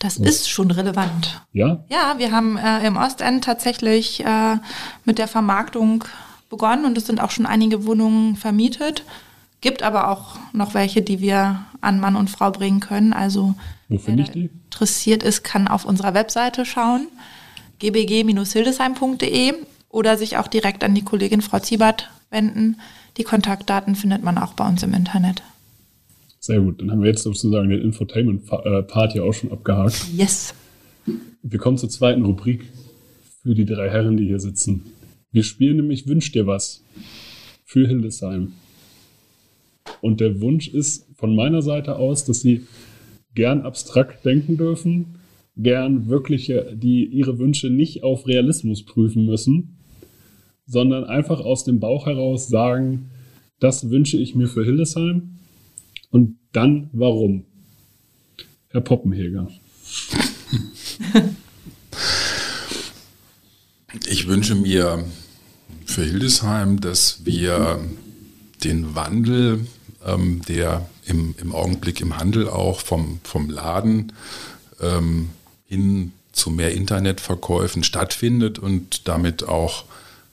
[0.00, 1.40] Das ist schon relevant.
[1.52, 1.84] Ja?
[1.88, 4.56] Ja, wir haben äh, im Ostend tatsächlich äh,
[5.04, 6.04] mit der Vermarktung
[6.50, 9.04] begonnen und es sind auch schon einige Wohnungen vermietet.
[9.60, 13.12] Gibt aber auch noch welche, die wir an Mann und Frau bringen können.
[13.12, 13.54] Also
[13.88, 14.50] Wo finde ich die?
[14.66, 17.06] interessiert ist, kann auf unserer Webseite schauen,
[17.80, 19.54] gbg-hildesheim.de
[19.88, 22.80] oder sich auch direkt an die Kollegin Frau Ziebert wenden.
[23.16, 25.42] Die Kontaktdaten findet man auch bei uns im Internet.
[26.40, 30.08] Sehr gut, dann haben wir jetzt sozusagen den Infotainment-Part hier auch schon abgehakt.
[30.14, 30.52] Yes.
[31.42, 32.64] Wir kommen zur zweiten Rubrik
[33.42, 34.84] für die drei Herren, die hier sitzen.
[35.30, 36.82] Wir spielen nämlich Wünsch dir was
[37.64, 38.52] für Hildesheim.
[40.00, 42.66] Und der Wunsch ist von meiner Seite aus, dass sie
[43.34, 45.16] gern abstrakt denken dürfen,
[45.56, 49.76] gern wirklich die ihre Wünsche nicht auf Realismus prüfen müssen,
[50.66, 53.10] sondern einfach aus dem Bauch heraus sagen,
[53.60, 55.38] das wünsche ich mir für Hildesheim
[56.10, 57.44] und dann warum.
[58.68, 59.48] Herr Poppenheger.
[64.06, 65.04] Ich wünsche mir
[65.84, 67.80] für Hildesheim, dass wir
[68.64, 69.66] den Wandel,
[70.04, 74.12] ähm, der im, im Augenblick im Handel auch vom, vom Laden
[74.80, 75.30] ähm,
[75.74, 79.84] hin zu mehr Internetverkäufen stattfindet und damit auch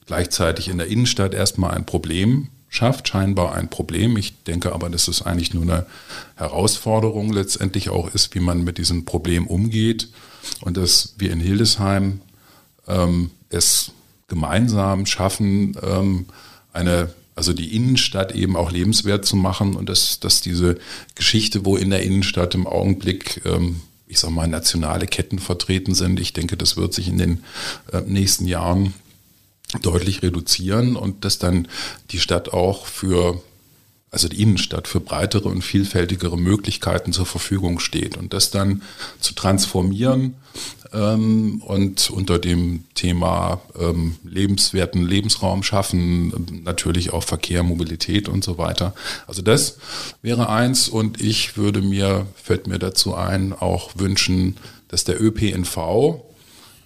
[0.08, 4.18] gleichzeitig in der Innenstadt erstmal ein Problem schafft, scheinbar ein Problem.
[4.18, 5.86] Ich denke aber, dass es eigentlich nur eine
[6.36, 10.08] Herausforderung letztendlich auch ist, wie man mit diesem Problem umgeht
[10.62, 12.22] und dass wir in Hildesheim
[12.88, 13.92] ähm, es
[14.28, 16.26] gemeinsam schaffen, ähm,
[16.72, 20.78] eine also die Innenstadt eben auch lebenswert zu machen und dass, dass diese
[21.16, 26.20] Geschichte, wo in der Innenstadt im Augenblick, ähm, ich sag mal, nationale Ketten vertreten sind,
[26.20, 27.44] ich denke, das wird sich in den
[27.94, 28.94] äh, nächsten Jahren
[29.82, 31.70] deutlich reduzieren und dass dann
[32.12, 33.42] die Stadt auch für
[34.12, 38.18] also die Innenstadt für breitere und vielfältigere Möglichkeiten zur Verfügung steht.
[38.18, 38.82] Und das dann
[39.22, 40.36] zu transformieren
[40.92, 48.58] ähm, und unter dem Thema ähm, lebenswerten Lebensraum schaffen, natürlich auch Verkehr, Mobilität und so
[48.58, 48.94] weiter.
[49.28, 49.78] Also das
[50.22, 54.58] wäre eins und ich würde mir, fällt mir dazu ein, auch wünschen,
[54.90, 56.22] dass der ÖPNV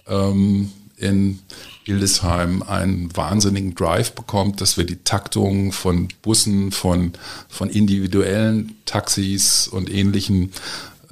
[0.07, 1.39] ähm, in
[1.85, 7.13] Hildesheim einen wahnsinnigen Drive bekommt, dass wir die Taktung von Bussen, von,
[7.47, 10.51] von individuellen Taxis und ähnlichen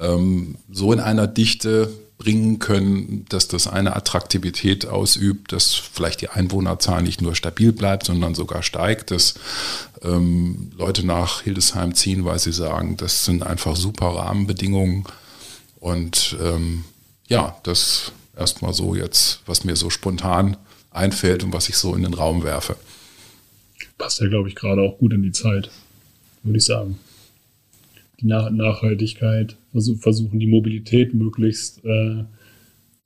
[0.00, 6.30] ähm, so in einer Dichte bringen können, dass das eine Attraktivität ausübt, dass vielleicht die
[6.30, 9.34] Einwohnerzahl nicht nur stabil bleibt, sondern sogar steigt, dass
[10.02, 15.04] ähm, Leute nach Hildesheim ziehen, weil sie sagen, das sind einfach super Rahmenbedingungen.
[15.78, 16.84] Und ähm,
[17.28, 20.56] ja, das erstmal so jetzt, was mir so spontan
[20.90, 22.76] einfällt und was ich so in den Raum werfe.
[23.98, 25.70] Passt ja, glaube ich, gerade auch gut in die Zeit,
[26.42, 26.98] würde ich sagen.
[28.20, 32.24] Die Nach Nachhaltigkeit, versuch, versuchen die Mobilität möglichst äh,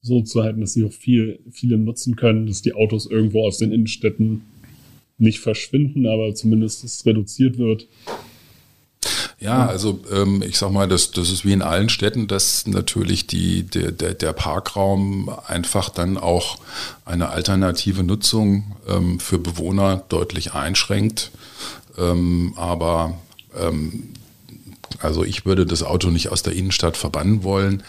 [0.00, 3.58] so zu halten, dass sie auch viel, viele nutzen können, dass die Autos irgendwo aus
[3.58, 4.42] den Innenstädten
[5.18, 7.88] nicht verschwinden, aber zumindest es reduziert wird.
[9.40, 13.28] Ja, also ähm, ich sag mal, das, das ist wie in allen Städten, dass natürlich
[13.28, 16.58] die, der, der, der Parkraum einfach dann auch
[17.04, 21.30] eine alternative Nutzung ähm, für Bewohner deutlich einschränkt.
[21.96, 23.16] Ähm, aber
[23.56, 24.08] ähm,
[24.98, 27.84] also ich würde das Auto nicht aus der Innenstadt verbannen wollen.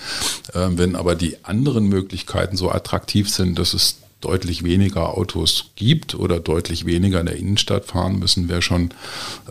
[0.54, 6.16] Ähm, wenn aber die anderen Möglichkeiten so attraktiv sind, dass es deutlich weniger Autos gibt
[6.16, 8.90] oder deutlich weniger in der Innenstadt fahren müssen, wäre schon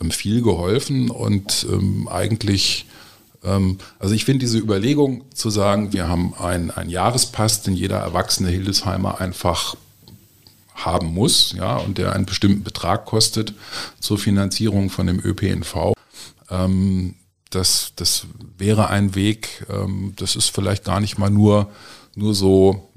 [0.00, 2.87] ähm, viel geholfen und ähm, eigentlich
[3.44, 8.50] ähm, also ich finde diese Überlegung zu sagen, wir haben einen, Jahrespass, den jeder erwachsene
[8.50, 9.76] Hildesheimer einfach
[10.74, 13.54] haben muss, ja, und der einen bestimmten Betrag kostet
[14.00, 15.94] zur Finanzierung von dem ÖPNV.
[16.50, 17.14] Ähm,
[17.50, 18.26] das, das
[18.59, 19.66] wäre ein Weg,
[20.16, 21.70] das ist vielleicht gar nicht mal nur,
[22.14, 22.90] nur so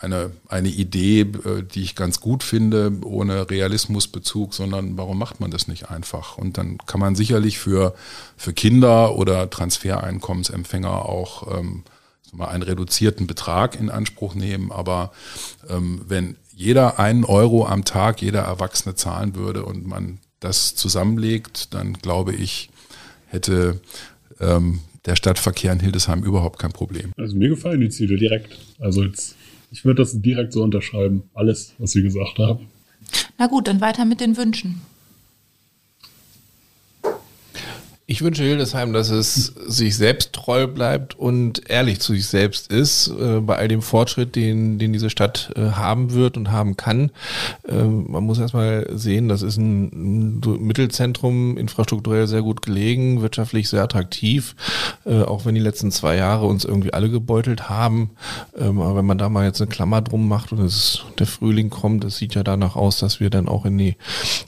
[0.00, 5.50] eine, eine Idee, äh, die ich ganz gut finde, ohne Realismusbezug, sondern warum macht man
[5.50, 6.38] das nicht einfach?
[6.38, 7.94] Und dann kann man sicherlich für,
[8.36, 11.84] für Kinder oder Transfereinkommensempfänger auch ähm,
[12.32, 14.72] mal einen reduzierten Betrag in Anspruch nehmen.
[14.72, 15.12] Aber
[15.68, 21.74] ähm, wenn jeder einen Euro am Tag, jeder Erwachsene zahlen würde und man das zusammenlegt,
[21.74, 22.70] dann glaube ich,
[23.26, 23.80] hätte
[24.40, 27.12] ähm, der Stadtverkehr in Hildesheim überhaupt kein Problem.
[27.16, 28.58] Also mir gefallen die Ziele direkt.
[28.78, 29.36] Also jetzt
[29.70, 31.22] ich würde das direkt so unterschreiben.
[31.34, 32.68] Alles, was Sie gesagt haben.
[33.38, 34.80] Na gut, dann weiter mit den Wünschen.
[38.10, 43.06] Ich wünsche Hildesheim, dass es sich selbst treu bleibt und ehrlich zu sich selbst ist,
[43.06, 47.12] äh, bei all dem Fortschritt, den, den diese Stadt äh, haben wird und haben kann.
[47.68, 53.68] Äh, man muss erstmal sehen, das ist ein, ein Mittelzentrum, infrastrukturell sehr gut gelegen, wirtschaftlich
[53.68, 54.56] sehr attraktiv,
[55.06, 58.10] äh, auch wenn die letzten zwei Jahre uns irgendwie alle gebeutelt haben.
[58.58, 61.70] Ähm, aber wenn man da mal jetzt eine Klammer drum macht und es, der Frühling
[61.70, 63.94] kommt, es sieht ja danach aus, dass wir dann auch in die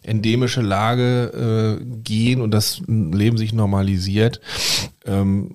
[0.02, 4.40] endemische Lage äh, gehen und das Leben sich normalisiert.
[5.04, 5.50] Ähm,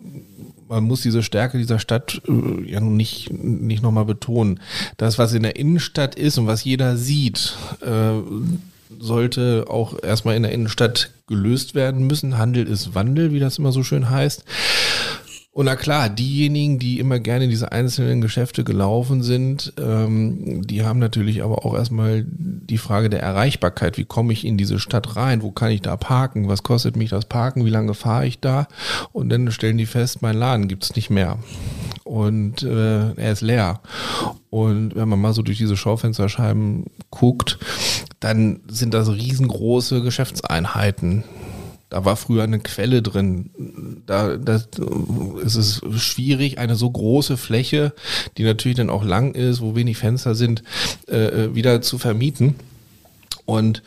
[0.70, 4.60] man muss diese Stärke dieser Stadt äh, ja nicht, nicht nochmal betonen.
[4.98, 8.20] Das, was in der Innenstadt ist und was jeder sieht, äh,
[9.00, 12.38] sollte auch erstmal in der Innenstadt gelöst werden müssen.
[12.38, 14.44] Handel ist Wandel, wie das immer so schön heißt.
[15.58, 20.84] Und na klar, diejenigen, die immer gerne in diese einzelnen Geschäfte gelaufen sind, ähm, die
[20.84, 22.28] haben natürlich aber auch erstmal
[22.70, 23.98] die Frage der Erreichbarkeit.
[23.98, 25.42] Wie komme ich in diese Stadt rein?
[25.42, 26.48] Wo kann ich da parken?
[26.48, 27.66] Was kostet mich das Parken?
[27.66, 28.68] Wie lange fahre ich da?
[29.12, 31.38] Und dann stellen die fest, mein Laden gibt's nicht mehr.
[32.04, 33.82] Und äh, er ist leer.
[34.50, 37.58] Und wenn man mal so durch diese Schaufensterscheiben guckt,
[38.20, 41.24] dann sind das riesengroße Geschäftseinheiten.
[41.90, 44.02] Da war früher eine Quelle drin.
[44.06, 44.68] Da das,
[45.44, 47.94] ist es schwierig, eine so große Fläche,
[48.38, 50.64] die natürlich dann auch lang ist, wo wenig Fenster sind,
[51.08, 52.56] äh, wieder zu vermieten.
[53.46, 53.84] Und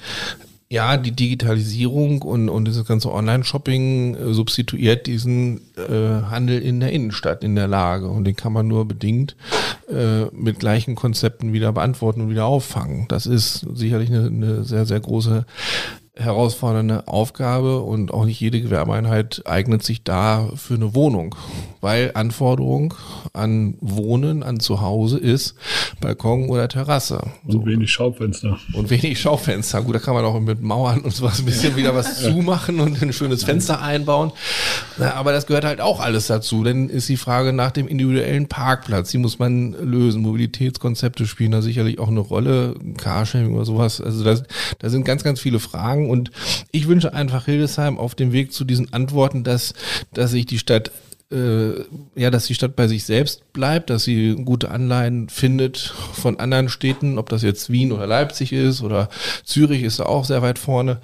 [0.73, 6.93] ja, die Digitalisierung und, und dieses ganze Online-Shopping äh, substituiert diesen äh, Handel in der
[6.93, 8.09] Innenstadt in der Lage.
[8.09, 9.35] Und den kann man nur bedingt
[9.93, 13.07] äh, mit gleichen Konzepten wieder beantworten und wieder auffangen.
[13.09, 15.45] Das ist sicherlich eine, eine sehr, sehr große
[16.17, 21.35] herausfordernde Aufgabe und auch nicht jede Gewerbeeinheit eignet sich da für eine Wohnung,
[21.81, 22.95] weil Anforderung
[23.33, 25.55] an Wohnen, an Zuhause ist
[26.01, 27.23] Balkon oder Terrasse.
[27.45, 27.67] Und so.
[27.67, 28.59] wenig Schaufenster.
[28.75, 29.83] Und wenig Schaufenster.
[29.83, 33.01] Gut, da kann man auch mit Mauern und sowas ein bisschen wieder was zumachen und
[33.01, 34.33] ein schönes Fenster einbauen.
[34.99, 36.65] Aber das gehört halt auch alles dazu.
[36.65, 39.11] Dann ist die Frage nach dem individuellen Parkplatz.
[39.11, 40.23] Die muss man lösen.
[40.23, 42.75] Mobilitätskonzepte spielen da sicherlich auch eine Rolle.
[42.99, 44.01] Carsharing oder sowas.
[44.01, 44.25] Also
[44.79, 46.31] da sind ganz, ganz viele Fragen und
[46.71, 49.75] ich wünsche einfach Hildesheim auf dem Weg zu diesen Antworten, dass,
[50.15, 50.91] dass sich die Stadt
[51.31, 51.85] äh,
[52.17, 56.69] ja, dass die Stadt bei sich selbst bleibt, dass sie gute Anleihen findet von anderen
[56.69, 59.09] Städten, ob das jetzt Wien oder Leipzig ist oder
[59.45, 61.01] Zürich ist da auch sehr weit vorne.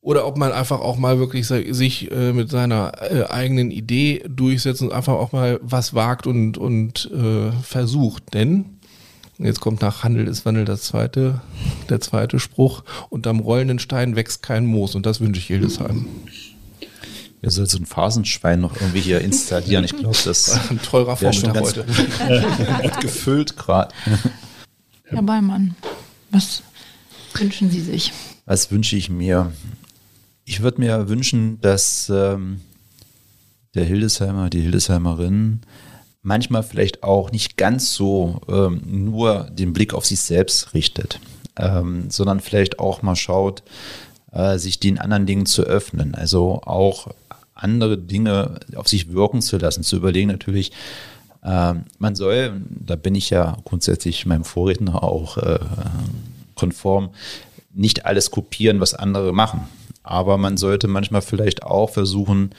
[0.00, 4.82] Oder ob man einfach auch mal wirklich sich äh, mit seiner äh, eigenen Idee durchsetzt
[4.82, 8.34] und einfach auch mal was wagt und, und äh, versucht.
[8.34, 8.80] Denn
[9.38, 11.40] Jetzt kommt nach Handel ist Wandel das zweite,
[11.88, 12.84] der zweite Spruch.
[13.08, 16.06] Unterm rollenden Stein wächst kein Moos und das wünsche ich Hildesheim.
[17.40, 19.84] Wer soll so ein Phasenschwein noch irgendwie hier installieren?
[19.84, 21.84] Ich glaube, das ist ein teurer Vormittag heute.
[21.84, 23.92] Gut gefüllt gerade.
[25.04, 25.74] Herr Beimann,
[26.30, 26.62] was
[27.34, 28.12] wünschen Sie sich?
[28.44, 29.52] Was wünsche ich mir?
[30.44, 32.60] Ich würde mir wünschen, dass ähm,
[33.74, 35.62] der Hildesheimer, die Hildesheimerin
[36.22, 41.20] manchmal vielleicht auch nicht ganz so ähm, nur den Blick auf sich selbst richtet,
[41.56, 43.62] ähm, sondern vielleicht auch mal schaut,
[44.30, 46.14] äh, sich den anderen Dingen zu öffnen.
[46.14, 47.08] Also auch
[47.54, 50.72] andere Dinge auf sich wirken zu lassen, zu überlegen natürlich,
[51.42, 55.58] äh, man soll, da bin ich ja grundsätzlich meinem Vorredner auch äh,
[56.54, 57.10] konform,
[57.74, 59.62] nicht alles kopieren, was andere machen.
[60.04, 62.50] Aber man sollte manchmal vielleicht auch versuchen,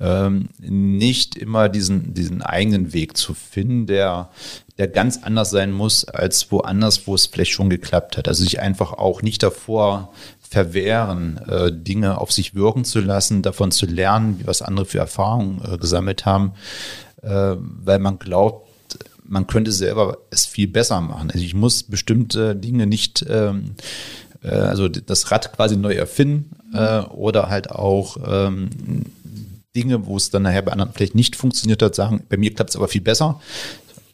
[0.00, 4.30] ähm, nicht immer diesen, diesen eigenen Weg zu finden, der,
[4.78, 8.26] der ganz anders sein muss als woanders, wo es vielleicht schon geklappt hat.
[8.26, 13.70] Also sich einfach auch nicht davor verwehren, äh, Dinge auf sich wirken zu lassen, davon
[13.70, 16.52] zu lernen, was andere für Erfahrungen äh, gesammelt haben,
[17.22, 18.68] äh, weil man glaubt,
[19.22, 21.30] man könnte selber es viel besser machen.
[21.30, 23.76] Also ich muss bestimmte Dinge nicht, ähm,
[24.42, 28.70] äh, also das Rad quasi neu erfinden äh, oder halt auch ähm,
[29.74, 32.70] Dinge, wo es dann nachher bei anderen vielleicht nicht funktioniert hat, sagen, bei mir klappt
[32.70, 33.40] es aber viel besser,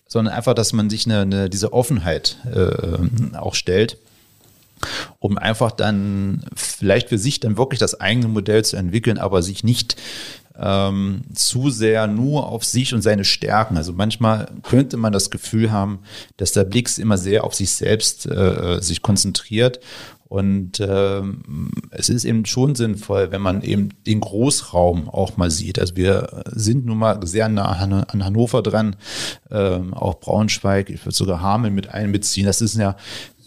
[0.07, 3.99] sondern einfach, dass man sich eine, eine diese Offenheit äh, auch stellt,
[5.19, 9.64] um einfach dann vielleicht für sich dann wirklich das eigene Modell zu entwickeln, aber sich
[9.64, 9.97] nicht
[10.59, 13.77] ähm, zu sehr nur auf sich und seine Stärken.
[13.77, 16.01] Also manchmal könnte man das Gefühl haben,
[16.37, 19.81] dass der Blick immer sehr auf sich selbst äh, sich konzentriert
[20.28, 25.78] und ähm, es ist eben schon sinnvoll, wenn man eben den Großraum auch mal sieht.
[25.78, 28.96] Also wir sind nun mal sehr nah an Hannover dran,
[29.52, 32.46] ähm, auch Braunschweig, ich würde sogar Hameln mit einbeziehen.
[32.46, 32.96] Das ist ja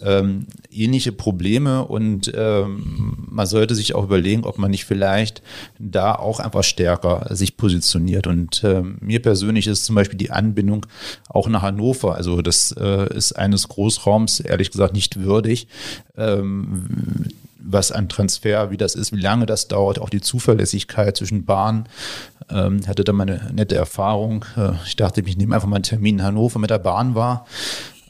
[0.02, 5.42] ähm, ähnliche Probleme und ähm, man sollte sich auch überlegen, ob man nicht vielleicht
[5.78, 8.26] da auch einfach stärker sich positioniert.
[8.26, 10.86] Und ähm, mir persönlich ist zum Beispiel die Anbindung
[11.28, 15.68] auch nach Hannover, also das äh, ist eines Großraums ehrlich gesagt nicht würdig.
[16.16, 17.28] Ähm,
[17.62, 21.86] was an Transfer, wie das ist, wie lange das dauert, auch die Zuverlässigkeit zwischen Bahn.
[22.48, 24.44] Ähm, hatte da mal eine nette Erfahrung.
[24.56, 27.46] Äh, ich dachte, ich nehme einfach mal einen Termin in Hannover mit der Bahn war.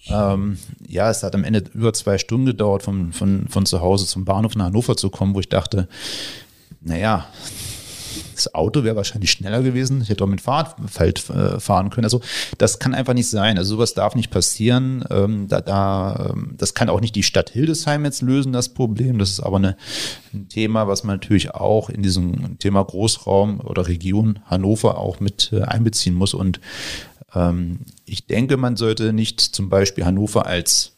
[0.08, 4.06] Ähm, ja, es hat am Ende über zwei Stunden gedauert, von, von, von zu Hause
[4.06, 5.88] zum Bahnhof nach Hannover zu kommen, wo ich dachte,
[6.80, 7.26] naja,
[8.34, 10.00] das Auto wäre wahrscheinlich schneller gewesen.
[10.00, 12.06] Ich hätte auch mit Fahrradfeld äh, fahren können.
[12.06, 12.20] Also
[12.58, 13.58] das kann einfach nicht sein.
[13.58, 15.04] Also sowas darf nicht passieren.
[15.10, 19.18] Ähm, da, da, ähm, das kann auch nicht die Stadt Hildesheim jetzt lösen, das Problem.
[19.18, 19.76] Das ist aber eine,
[20.32, 25.50] ein Thema, was man natürlich auch in diesem Thema Großraum oder Region Hannover auch mit
[25.52, 26.34] äh, einbeziehen muss.
[26.34, 26.60] Und
[28.06, 30.96] ich denke, man sollte nicht zum Beispiel Hannover als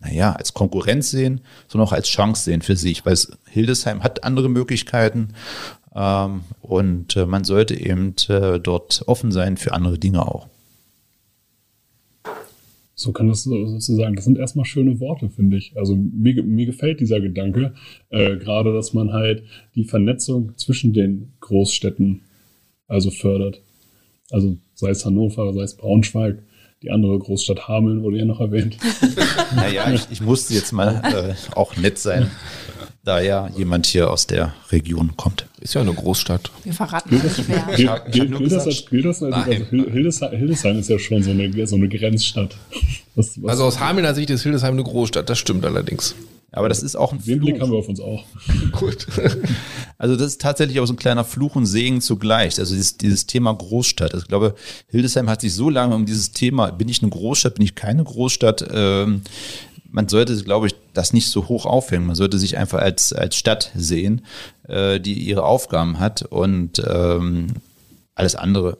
[0.00, 4.24] naja, als Konkurrenz sehen, sondern auch als Chance sehen für sich, weil es, Hildesheim hat
[4.24, 5.30] andere Möglichkeiten
[5.94, 10.48] ähm, und äh, man sollte eben äh, dort offen sein für andere Dinge auch.
[12.94, 15.76] So kann das sozusagen, das sind erstmal schöne Worte, finde ich.
[15.76, 17.74] Also mir, mir gefällt dieser Gedanke,
[18.10, 19.44] äh, gerade, dass man halt
[19.76, 22.22] die Vernetzung zwischen den Großstädten
[22.88, 23.62] also fördert.
[24.30, 26.38] Also sei es Hannover, sei es Braunschweig,
[26.82, 28.76] die andere Großstadt Hameln wurde ja noch erwähnt.
[29.56, 32.30] naja, ich, ich musste jetzt mal äh, auch nett sein,
[33.02, 35.46] da ja jemand hier aus der Region kommt.
[35.60, 36.52] Ist ja eine Großstadt.
[36.62, 37.42] Wir verraten also
[39.90, 42.56] Hildesheim, Hildesheim ist ja schon so eine, so eine Grenzstadt.
[43.16, 46.14] Was, was also aus Hamelner Sicht ist Hildesheim eine Großstadt, das stimmt allerdings.
[46.50, 47.50] Aber das ist auch ein Den Fluch.
[47.50, 48.24] Blick haben wir auf uns auch.
[48.72, 49.06] Gut.
[49.98, 52.58] also das ist tatsächlich auch so ein kleiner Fluch und Segen zugleich.
[52.58, 54.14] Also dieses, dieses Thema Großstadt.
[54.14, 54.54] Also ich glaube,
[54.88, 58.02] Hildesheim hat sich so lange um dieses Thema, bin ich eine Großstadt, bin ich keine
[58.02, 59.22] Großstadt, ähm,
[59.90, 62.06] man sollte, glaube ich, das nicht so hoch aufhängen.
[62.06, 64.24] Man sollte sich einfach als, als Stadt sehen,
[64.68, 67.48] äh, die ihre Aufgaben hat und ähm,
[68.14, 68.76] alles andere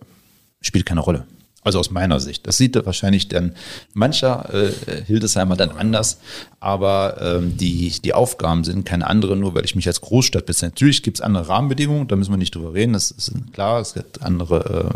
[0.61, 1.27] spielt keine Rolle.
[1.69, 2.47] Also aus meiner Sicht.
[2.47, 3.55] Das sieht wahrscheinlich dann
[3.93, 6.17] mancher äh, Hildesheimer dann anders,
[6.61, 10.71] aber ähm, die, die Aufgaben sind keine anderen, nur weil ich mich als Großstadt bezeichne.
[10.71, 13.93] Natürlich gibt es andere Rahmenbedingungen, da müssen wir nicht drüber reden, das ist klar, es
[13.93, 14.95] gibt andere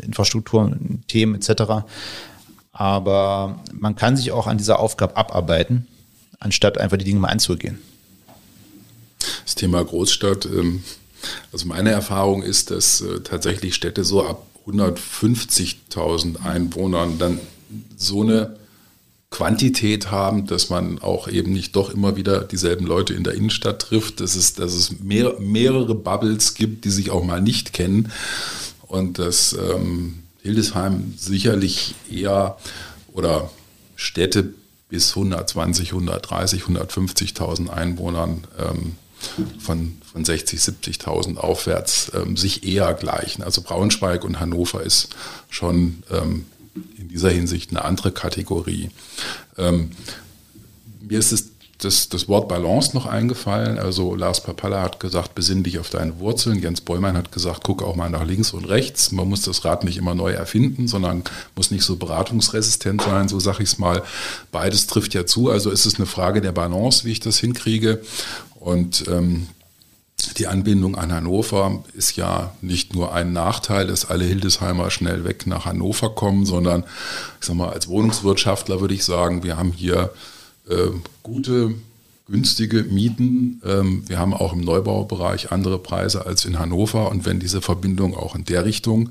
[0.00, 1.82] äh, Infrastrukturen, Themen etc.
[2.70, 5.88] Aber man kann sich auch an dieser Aufgabe abarbeiten,
[6.38, 7.80] anstatt einfach die Dinge mal anzugehen.
[9.44, 10.84] Das Thema Großstadt, ähm,
[11.52, 17.40] also meine Erfahrung ist, dass äh, tatsächlich Städte so ab 150.000 Einwohnern dann
[17.96, 18.56] so eine
[19.30, 23.80] Quantität haben, dass man auch eben nicht doch immer wieder dieselben Leute in der Innenstadt
[23.80, 28.12] trifft, dass es, dass es mehr, mehrere Bubbles gibt, die sich auch mal nicht kennen.
[28.86, 32.58] Und dass ähm, Hildesheim sicherlich eher
[33.12, 33.50] oder
[33.96, 34.52] Städte
[34.88, 38.96] bis 120, 130, 150.000 Einwohnern ähm,
[39.58, 43.42] von, von 60, 70.000 aufwärts ähm, sich eher gleichen.
[43.42, 45.10] Also Braunschweig und Hannover ist
[45.48, 46.46] schon ähm,
[46.98, 48.90] in dieser Hinsicht eine andere Kategorie.
[49.58, 49.92] Ähm,
[51.00, 51.52] mir ist es
[51.84, 53.78] das, das Wort Balance noch eingefallen.
[53.78, 56.60] Also Lars Papalla hat gesagt, besinn dich auf deine Wurzeln.
[56.60, 59.12] Jens Bollmann hat gesagt, guck auch mal nach links und rechts.
[59.12, 61.24] Man muss das Rad nicht immer neu erfinden, sondern
[61.56, 64.02] muss nicht so beratungsresistent sein, so sage ich es mal.
[64.50, 65.50] Beides trifft ja zu.
[65.50, 68.00] Also ist es eine Frage der Balance, wie ich das hinkriege.
[68.62, 69.48] Und ähm,
[70.38, 75.46] die Anbindung an Hannover ist ja nicht nur ein Nachteil, dass alle Hildesheimer schnell weg
[75.46, 76.84] nach Hannover kommen, sondern
[77.40, 80.10] ich sag mal, als Wohnungswirtschaftler würde ich sagen, wir haben hier
[80.68, 80.88] äh,
[81.22, 81.74] gute,
[82.28, 83.60] günstige Mieten.
[83.64, 87.10] Ähm, wir haben auch im Neubaubereich andere Preise als in Hannover.
[87.10, 89.10] Und wenn diese Verbindung auch in der Richtung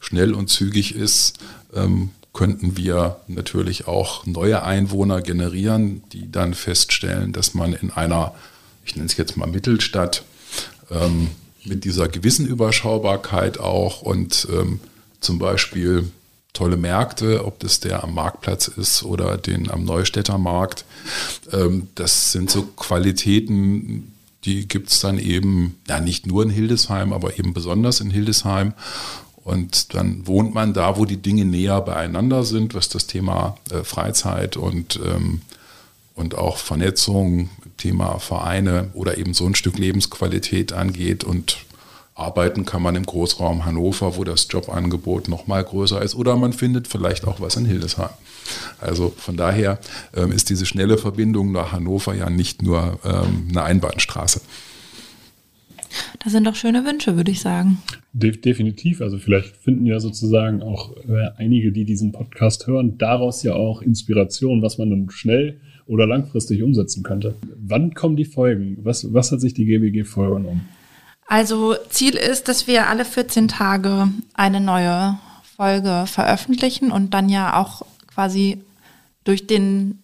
[0.00, 1.38] schnell und zügig ist,
[1.74, 8.34] ähm, könnten wir natürlich auch neue Einwohner generieren, die dann feststellen, dass man in einer,
[8.86, 10.24] ich nenne es jetzt mal Mittelstadt,
[10.90, 11.28] ähm,
[11.64, 14.80] mit dieser gewissen Überschaubarkeit auch und ähm,
[15.20, 16.10] zum Beispiel
[16.52, 20.84] tolle Märkte, ob das der am Marktplatz ist oder den am Neustädter Markt.
[21.52, 24.14] Ähm, das sind so Qualitäten,
[24.44, 28.72] die gibt es dann eben, ja nicht nur in Hildesheim, aber eben besonders in Hildesheim.
[29.44, 33.84] Und dann wohnt man da, wo die Dinge näher beieinander sind, was das Thema äh,
[33.84, 35.42] Freizeit und, ähm,
[36.14, 41.24] und auch Vernetzung, Thema Vereine oder eben so ein Stück Lebensqualität angeht.
[41.24, 41.58] Und
[42.14, 46.52] Arbeiten kann man im Großraum Hannover, wo das Jobangebot noch mal größer ist, oder man
[46.52, 48.10] findet vielleicht auch was in Hildesheim.
[48.80, 49.78] Also von daher
[50.14, 54.40] ähm, ist diese schnelle Verbindung nach Hannover ja nicht nur ähm, eine Einbahnstraße.
[56.22, 57.78] Das sind doch schöne Wünsche, würde ich sagen.
[58.12, 59.00] De definitiv.
[59.00, 63.82] Also vielleicht finden ja sozusagen auch äh, einige, die diesen Podcast hören, daraus ja auch
[63.82, 67.36] Inspiration, was man dann schnell oder langfristig umsetzen könnte.
[67.56, 68.78] Wann kommen die Folgen?
[68.82, 70.68] Was, was hat sich die GBG vorgenommen?
[71.26, 75.18] Also Ziel ist, dass wir alle 14 Tage eine neue
[75.56, 78.58] Folge veröffentlichen und dann ja auch quasi
[79.24, 79.98] durch den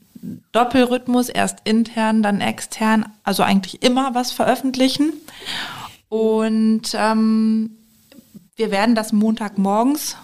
[0.53, 5.13] Doppelrhythmus erst intern, dann extern, also eigentlich immer was veröffentlichen.
[6.09, 7.71] Und ähm,
[8.57, 10.17] wir werden das Montagmorgens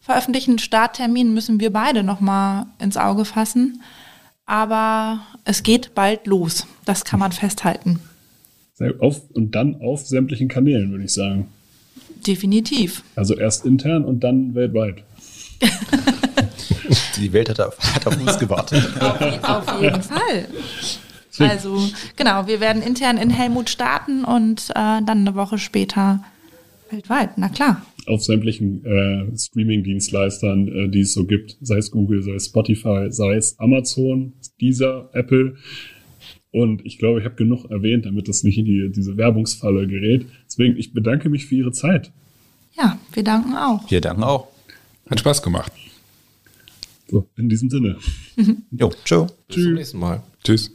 [0.00, 0.58] veröffentlichen.
[0.58, 3.82] Starttermin müssen wir beide nochmal ins Auge fassen.
[4.50, 6.66] Aber es geht bald los.
[6.84, 8.00] Das kann man festhalten.
[8.98, 11.46] Auf, und dann auf sämtlichen Kanälen, würde ich sagen.
[12.26, 13.04] Definitiv.
[13.14, 15.04] Also erst intern und dann weltweit.
[17.16, 18.88] Die Welt hat auf, hat auf uns gewartet.
[19.00, 20.48] auf, auf jeden Fall.
[21.38, 26.24] Also genau, wir werden intern in Helmut starten und äh, dann eine Woche später
[26.90, 27.82] weltweit, na klar.
[28.06, 33.06] Auf sämtlichen äh, Streaming-Dienstleistern, äh, die es so gibt, sei es Google, sei es Spotify,
[33.10, 35.56] sei es Amazon, dieser Apple.
[36.52, 40.26] Und ich glaube, ich habe genug erwähnt, damit das nicht in die, diese Werbungsfalle gerät.
[40.46, 42.10] Deswegen, ich bedanke mich für Ihre Zeit.
[42.76, 43.90] Ja, wir danken auch.
[43.90, 44.48] Wir danken auch.
[45.08, 45.72] Hat Spaß gemacht.
[47.08, 47.96] So, in diesem Sinne.
[48.70, 49.26] Jo, ciao.
[49.48, 50.22] Bis zum nächsten Mal.
[50.44, 50.72] Tschüss.